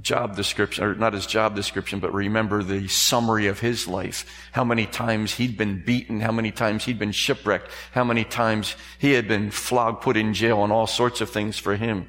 job 0.00 0.36
description, 0.36 0.84
or 0.84 0.94
not 0.94 1.12
his 1.12 1.26
job 1.26 1.54
description, 1.54 2.00
but 2.00 2.14
remember 2.14 2.62
the 2.62 2.88
summary 2.88 3.48
of 3.48 3.60
his 3.60 3.86
life. 3.86 4.24
How 4.52 4.64
many 4.64 4.86
times 4.86 5.34
he'd 5.34 5.56
been 5.56 5.82
beaten, 5.84 6.20
how 6.20 6.32
many 6.32 6.50
times 6.50 6.84
he'd 6.84 6.98
been 6.98 7.12
shipwrecked, 7.12 7.70
how 7.92 8.04
many 8.04 8.24
times 8.24 8.76
he 8.98 9.12
had 9.12 9.28
been 9.28 9.50
flogged, 9.50 10.02
put 10.02 10.16
in 10.16 10.32
jail, 10.32 10.64
and 10.64 10.72
all 10.72 10.86
sorts 10.86 11.20
of 11.20 11.30
things 11.30 11.58
for 11.58 11.76
him. 11.76 12.08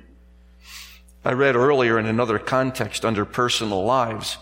I 1.24 1.34
read 1.34 1.56
earlier 1.56 2.00
in 2.00 2.06
another 2.06 2.40
context 2.40 3.04
under 3.06 3.26
personal 3.26 3.84
lives 3.84 4.38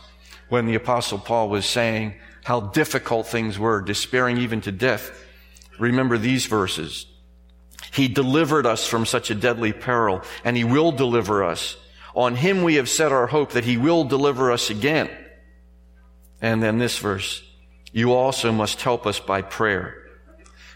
when 0.49 0.65
the 0.65 0.75
apostle 0.75 1.19
Paul 1.19 1.49
was 1.49 1.65
saying 1.65 2.15
how 2.43 2.61
difficult 2.61 3.27
things 3.27 3.57
were, 3.57 3.81
despairing 3.81 4.37
even 4.37 4.61
to 4.61 4.71
death. 4.71 5.11
Remember 5.79 6.17
these 6.17 6.45
verses. 6.45 7.05
He 7.91 8.07
delivered 8.07 8.65
us 8.65 8.85
from 8.87 9.05
such 9.05 9.29
a 9.29 9.35
deadly 9.35 9.73
peril, 9.73 10.21
and 10.43 10.57
he 10.57 10.63
will 10.63 10.91
deliver 10.91 11.43
us. 11.43 11.77
On 12.15 12.35
him 12.35 12.63
we 12.63 12.75
have 12.75 12.89
set 12.89 13.11
our 13.11 13.27
hope 13.27 13.51
that 13.51 13.65
he 13.65 13.77
will 13.77 14.03
deliver 14.03 14.51
us 14.51 14.69
again. 14.69 15.09
And 16.41 16.61
then 16.61 16.77
this 16.77 16.97
verse, 16.97 17.43
you 17.91 18.13
also 18.13 18.51
must 18.51 18.81
help 18.81 19.05
us 19.05 19.19
by 19.19 19.41
prayer, 19.41 19.95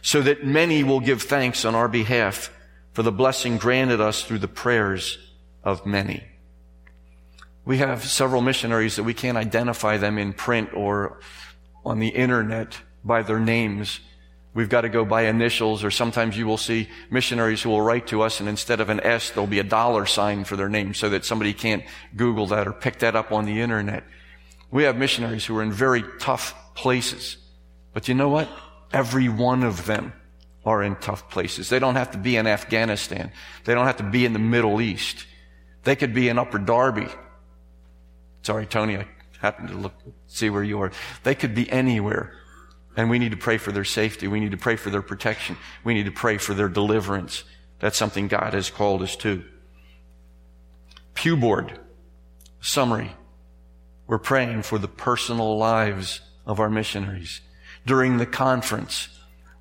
so 0.02 0.22
that 0.22 0.46
many 0.46 0.84
will 0.84 1.00
give 1.00 1.22
thanks 1.22 1.66
on 1.66 1.76
our 1.76 1.88
behalf 1.88 2.52
for 2.92 3.04
the 3.04 3.12
blessing 3.12 3.58
granted 3.58 4.00
us 4.00 4.24
through 4.24 4.40
the 4.40 4.48
prayers 4.48 5.18
of 5.64 5.86
many. 5.86 6.24
We 7.66 7.78
have 7.78 8.04
several 8.04 8.42
missionaries 8.42 8.98
that 8.98 9.04
we 9.04 9.14
can't 9.14 9.38
identify 9.38 9.98
them 9.98 10.18
in 10.18 10.34
print 10.34 10.74
or 10.74 11.20
on 11.86 12.00
the 12.00 12.10
internet 12.10 12.78
by 13.04 13.24
their 13.24 13.40
names. 13.40 14.02
We've 14.54 14.70
got 14.70 14.82
to 14.82 14.90
go 14.90 15.06
by 15.06 15.24
initials, 15.24 15.84
or 15.84 15.90
sometimes 15.90 16.38
you 16.38 16.46
will 16.46 16.58
see 16.58 16.90
missionaries 17.10 17.62
who 17.62 17.70
will 17.70 17.82
write 17.82 18.08
to 18.08 18.22
us, 18.22 18.40
and 18.40 18.50
instead 18.50 18.82
of 18.82 18.90
an 18.90 19.00
S, 19.00 19.32
there'll 19.32 19.48
be 19.48 19.60
a 19.60 19.64
dollar 19.64 20.06
sign 20.06 20.44
for 20.44 20.56
their 20.56 20.70
name 20.70 20.94
so 20.94 21.10
that 21.10 21.26
somebody 21.26 21.54
can't 21.54 21.84
Google 22.16 22.48
that 22.48 22.68
or 22.68 22.74
pick 22.74 23.00
that 23.00 23.16
up 23.16 23.32
on 23.32 23.46
the 23.46 23.62
internet. 23.62 24.04
We 24.70 24.84
have 24.84 24.98
missionaries 24.98 25.46
who 25.46 25.58
are 25.58 25.64
in 25.64 25.72
very 25.72 26.04
tough 26.20 26.54
places. 26.76 27.38
But 27.94 28.08
you 28.08 28.14
know 28.14 28.30
what? 28.30 28.50
Every 28.92 29.30
one 29.30 29.64
of 29.64 29.86
them 29.86 30.14
are 30.66 30.84
in 30.84 30.98
tough 30.98 31.30
places. 31.30 31.70
They 31.70 31.80
don't 31.80 31.96
have 31.96 32.12
to 32.12 32.18
be 32.18 32.36
in 32.36 32.46
Afghanistan. 32.46 33.32
They 33.64 33.74
don't 33.74 33.86
have 33.86 33.98
to 33.98 34.04
be 34.04 34.26
in 34.26 34.34
the 34.34 34.40
Middle 34.40 34.82
East. 34.82 35.26
They 35.84 35.96
could 35.96 36.14
be 36.14 36.30
in 36.30 36.38
Upper 36.38 36.60
Darby 36.60 37.08
Sorry, 38.44 38.66
Tony, 38.66 38.98
I 38.98 39.08
happened 39.40 39.70
to 39.70 39.76
look, 39.76 39.94
see 40.28 40.50
where 40.50 40.64
you 40.64 40.82
are. 40.82 40.92
They 41.24 41.34
could 41.34 41.56
be 41.56 41.70
anywhere. 41.72 42.34
And 42.96 43.10
we 43.10 43.18
need 43.18 43.32
to 43.32 43.38
pray 43.38 43.58
for 43.58 43.72
their 43.72 43.84
safety. 43.84 44.28
We 44.28 44.40
need 44.40 44.52
to 44.52 44.58
pray 44.58 44.76
for 44.76 44.90
their 44.90 45.02
protection. 45.02 45.58
We 45.84 45.94
need 45.94 46.06
to 46.06 46.12
pray 46.12 46.38
for 46.38 46.54
their 46.54 46.70
deliverance. 46.70 47.44
That's 47.80 47.98
something 47.98 48.28
God 48.28 48.54
has 48.54 48.70
called 48.70 49.02
us 49.02 49.16
to. 49.18 49.44
Pew 51.16 51.36
board. 51.36 51.80
Summary. 52.62 53.16
We're 54.08 54.20
praying 54.20 54.64
for 54.64 54.78
the 54.78 54.88
personal 54.88 55.58
lives 55.58 56.22
of 56.46 56.60
our 56.60 56.70
missionaries. 56.70 57.42
During 57.86 58.18
the 58.18 58.26
conference, 58.26 59.08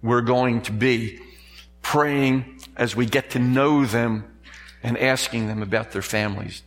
we're 0.03 0.21
going 0.21 0.63
to 0.63 0.73
be 0.73 1.21
praying 1.81 2.61
as 2.77 2.95
we 2.95 3.07
get 3.07 3.31
to 3.31 3.39
know 3.39 3.85
them 3.85 4.25
and 4.83 4.99
asking 4.99 5.49
them 5.49 5.63
about 5.63 5.93
their 5.93 6.03
families. 6.03 6.63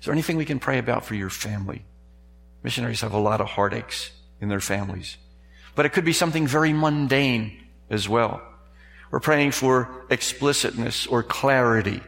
Is 0.00 0.06
there 0.06 0.12
anything 0.12 0.36
we 0.36 0.44
can 0.44 0.60
pray 0.60 0.78
about 0.78 1.04
for 1.04 1.14
your 1.14 1.30
family? 1.30 1.84
Missionaries 2.62 3.00
have 3.00 3.12
a 3.12 3.18
lot 3.18 3.40
of 3.40 3.48
heartaches 3.48 4.10
in 4.40 4.48
their 4.48 4.60
families. 4.60 5.16
But 5.74 5.86
it 5.86 5.92
could 5.92 6.04
be 6.04 6.12
something 6.12 6.46
very 6.46 6.72
mundane 6.72 7.64
as 7.90 8.08
well. 8.08 8.42
We're 9.10 9.20
praying 9.20 9.52
for 9.52 10.04
explicitness 10.10 11.06
or 11.06 11.22
clarity, 11.22 12.02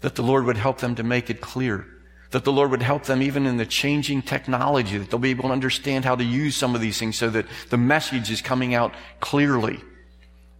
that 0.00 0.16
the 0.16 0.22
Lord 0.22 0.44
would 0.46 0.56
help 0.56 0.78
them 0.78 0.96
to 0.96 1.02
make 1.02 1.30
it 1.30 1.40
clear, 1.40 1.86
that 2.30 2.44
the 2.44 2.52
Lord 2.52 2.70
would 2.70 2.82
help 2.82 3.04
them 3.04 3.22
even 3.22 3.46
in 3.46 3.56
the 3.56 3.66
changing 3.66 4.22
technology, 4.22 4.98
that 4.98 5.10
they'll 5.10 5.20
be 5.20 5.30
able 5.30 5.44
to 5.44 5.52
understand 5.52 6.04
how 6.04 6.16
to 6.16 6.24
use 6.24 6.56
some 6.56 6.74
of 6.74 6.80
these 6.80 6.98
things 6.98 7.16
so 7.16 7.30
that 7.30 7.46
the 7.70 7.76
message 7.78 8.30
is 8.30 8.42
coming 8.42 8.74
out 8.74 8.92
clearly. 9.20 9.80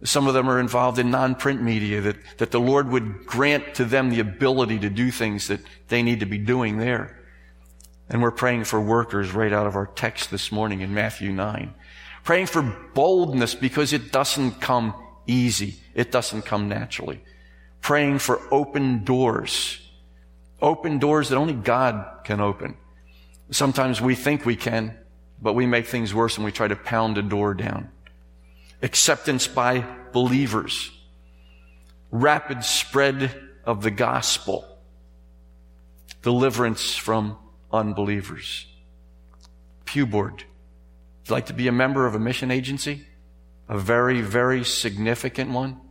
Some 0.05 0.27
of 0.27 0.33
them 0.33 0.49
are 0.49 0.59
involved 0.59 0.99
in 0.99 1.11
non-print 1.11 1.61
media, 1.61 1.99
that, 2.01 2.15
that 2.37 2.51
the 2.51 2.59
Lord 2.59 2.89
would 2.89 3.25
grant 3.25 3.75
to 3.75 3.85
them 3.85 4.09
the 4.09 4.19
ability 4.19 4.79
to 4.79 4.89
do 4.89 5.11
things 5.11 5.47
that 5.47 5.61
they 5.87 6.03
need 6.03 6.19
to 6.21 6.25
be 6.25 6.37
doing 6.37 6.77
there. 6.77 7.19
And 8.07 8.21
we're 8.21 8.31
praying 8.31 8.65
for 8.65 8.79
workers 8.79 9.31
right 9.31 9.51
out 9.51 9.65
of 9.65 9.75
our 9.75 9.87
text 9.87 10.29
this 10.29 10.51
morning 10.51 10.81
in 10.81 10.93
Matthew 10.93 11.31
9. 11.31 11.73
Praying 12.23 12.45
for 12.47 12.61
boldness 12.93 13.55
because 13.55 13.93
it 13.93 14.11
doesn't 14.11 14.61
come 14.61 14.93
easy. 15.25 15.75
It 15.95 16.11
doesn't 16.11 16.43
come 16.43 16.69
naturally. 16.69 17.23
Praying 17.81 18.19
for 18.19 18.41
open 18.51 19.03
doors. 19.03 19.79
Open 20.61 20.99
doors 20.99 21.29
that 21.29 21.37
only 21.37 21.53
God 21.53 22.23
can 22.23 22.39
open. 22.39 22.77
Sometimes 23.51 24.01
we 24.01 24.15
think 24.15 24.45
we 24.45 24.55
can, 24.55 24.97
but 25.41 25.53
we 25.53 25.65
make 25.65 25.87
things 25.87 26.13
worse 26.13 26.37
and 26.37 26.45
we 26.45 26.51
try 26.51 26.67
to 26.67 26.75
pound 26.75 27.17
a 27.17 27.21
door 27.21 27.53
down. 27.53 27.89
Acceptance 28.85 29.47
by 29.47 29.83
believers. 30.11 30.91
Rapid 32.11 32.63
spread 32.63 33.31
of 33.65 33.81
the 33.81 33.89
gospel. 33.89 34.63
Deliverance 36.21 36.95
from 36.95 37.35
unbelievers. 37.73 38.67
Pew 39.85 40.05
board. 40.05 40.35
Would 40.35 41.29
you 41.29 41.33
like 41.33 41.47
to 41.47 41.53
be 41.53 41.67
a 41.67 41.71
member 41.71 42.05
of 42.05 42.13
a 42.13 42.19
mission 42.19 42.51
agency? 42.51 43.07
A 43.67 43.75
very, 43.75 44.21
very 44.21 44.63
significant 44.63 45.49
one? 45.49 45.81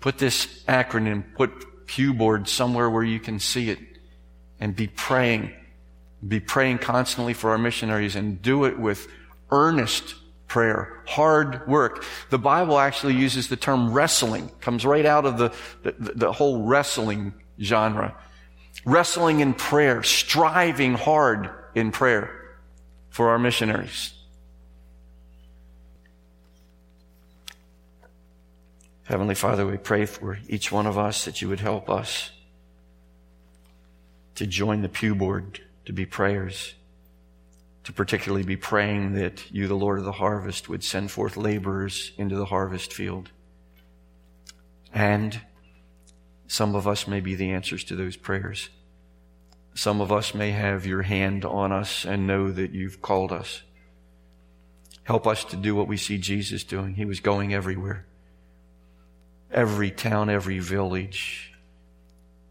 Put 0.00 0.16
this 0.16 0.46
acronym, 0.66 1.24
put 1.34 1.86
pew 1.86 2.14
board 2.14 2.48
somewhere 2.48 2.88
where 2.88 3.04
you 3.04 3.20
can 3.20 3.38
see 3.38 3.68
it 3.68 3.80
and 4.58 4.74
be 4.74 4.86
praying. 4.86 5.52
Be 6.26 6.40
praying 6.40 6.78
constantly 6.78 7.34
for 7.34 7.50
our 7.50 7.58
missionaries 7.58 8.16
and 8.16 8.40
do 8.40 8.64
it 8.64 8.78
with 8.78 9.08
earnest 9.50 10.14
prayer, 10.46 11.02
hard 11.06 11.66
work. 11.66 12.04
The 12.30 12.38
Bible 12.38 12.78
actually 12.78 13.14
uses 13.14 13.48
the 13.48 13.56
term 13.56 13.92
wrestling, 13.92 14.50
comes 14.60 14.84
right 14.84 15.06
out 15.06 15.24
of 15.24 15.38
the, 15.38 15.52
the, 15.82 16.12
the 16.14 16.32
whole 16.32 16.64
wrestling 16.64 17.34
genre. 17.60 18.16
Wrestling 18.84 19.40
in 19.40 19.54
prayer, 19.54 20.02
striving 20.02 20.94
hard 20.94 21.50
in 21.74 21.90
prayer 21.90 22.56
for 23.10 23.30
our 23.30 23.38
missionaries. 23.38 24.12
Heavenly 29.04 29.34
Father, 29.34 29.66
we 29.66 29.76
pray 29.76 30.06
for 30.06 30.38
each 30.48 30.72
one 30.72 30.86
of 30.86 30.98
us 30.98 31.24
that 31.24 31.42
you 31.42 31.48
would 31.48 31.60
help 31.60 31.90
us 31.90 32.30
to 34.34 34.46
join 34.46 34.82
the 34.82 34.88
pew 34.88 35.14
board, 35.14 35.60
to 35.84 35.92
be 35.92 36.06
prayers, 36.06 36.74
to 37.84 37.92
particularly 37.92 38.44
be 38.44 38.56
praying 38.56 39.12
that 39.14 39.50
you, 39.52 39.68
the 39.68 39.74
Lord 39.74 39.98
of 39.98 40.04
the 40.04 40.12
harvest, 40.12 40.68
would 40.68 40.82
send 40.82 41.10
forth 41.10 41.36
laborers 41.36 42.12
into 42.16 42.36
the 42.36 42.46
harvest 42.46 42.92
field. 42.92 43.30
And 44.92 45.40
some 46.46 46.74
of 46.74 46.88
us 46.88 47.06
may 47.06 47.20
be 47.20 47.34
the 47.34 47.50
answers 47.50 47.84
to 47.84 47.96
those 47.96 48.16
prayers. 48.16 48.70
Some 49.74 50.00
of 50.00 50.12
us 50.12 50.34
may 50.34 50.52
have 50.52 50.86
your 50.86 51.02
hand 51.02 51.44
on 51.44 51.72
us 51.72 52.04
and 52.04 52.26
know 52.26 52.50
that 52.50 52.70
you've 52.70 53.02
called 53.02 53.32
us. 53.32 53.62
Help 55.02 55.26
us 55.26 55.44
to 55.44 55.56
do 55.56 55.74
what 55.74 55.88
we 55.88 55.96
see 55.96 56.16
Jesus 56.16 56.64
doing. 56.64 56.94
He 56.94 57.04
was 57.04 57.20
going 57.20 57.52
everywhere. 57.52 58.06
Every 59.50 59.90
town, 59.90 60.30
every 60.30 60.60
village, 60.60 61.52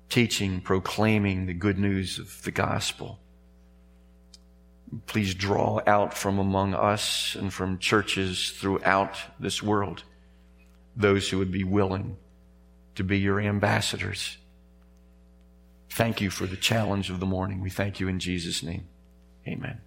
teaching, 0.10 0.62
proclaiming 0.62 1.48
the 1.48 1.54
good 1.54 1.80
news 1.80 2.20
of 2.20 2.44
the 2.44 2.52
gospel. 2.52 3.20
Please 5.08 5.34
draw 5.34 5.82
out 5.88 6.14
from 6.14 6.40
among 6.40 6.74
us 6.74 7.36
and 7.36 7.54
from 7.54 7.80
churches 7.80 8.52
throughout 8.52 9.18
this 9.40 9.62
world 9.62 10.04
those 10.96 11.30
who 11.30 11.40
would 11.40 11.52
be 11.52 11.64
willing 11.64 12.18
to 12.96 13.04
be 13.04 13.18
your 13.20 13.40
ambassadors. 13.40 14.38
Thank 15.90 16.22
you 16.22 16.30
for 16.30 16.46
the 16.46 16.58
challenge 16.58 17.10
of 17.10 17.20
the 17.20 17.26
morning. 17.26 17.62
We 17.62 17.70
thank 17.70 18.00
you 18.00 18.08
in 18.08 18.20
Jesus' 18.20 18.64
name. 18.64 18.88
Amen. 19.48 19.82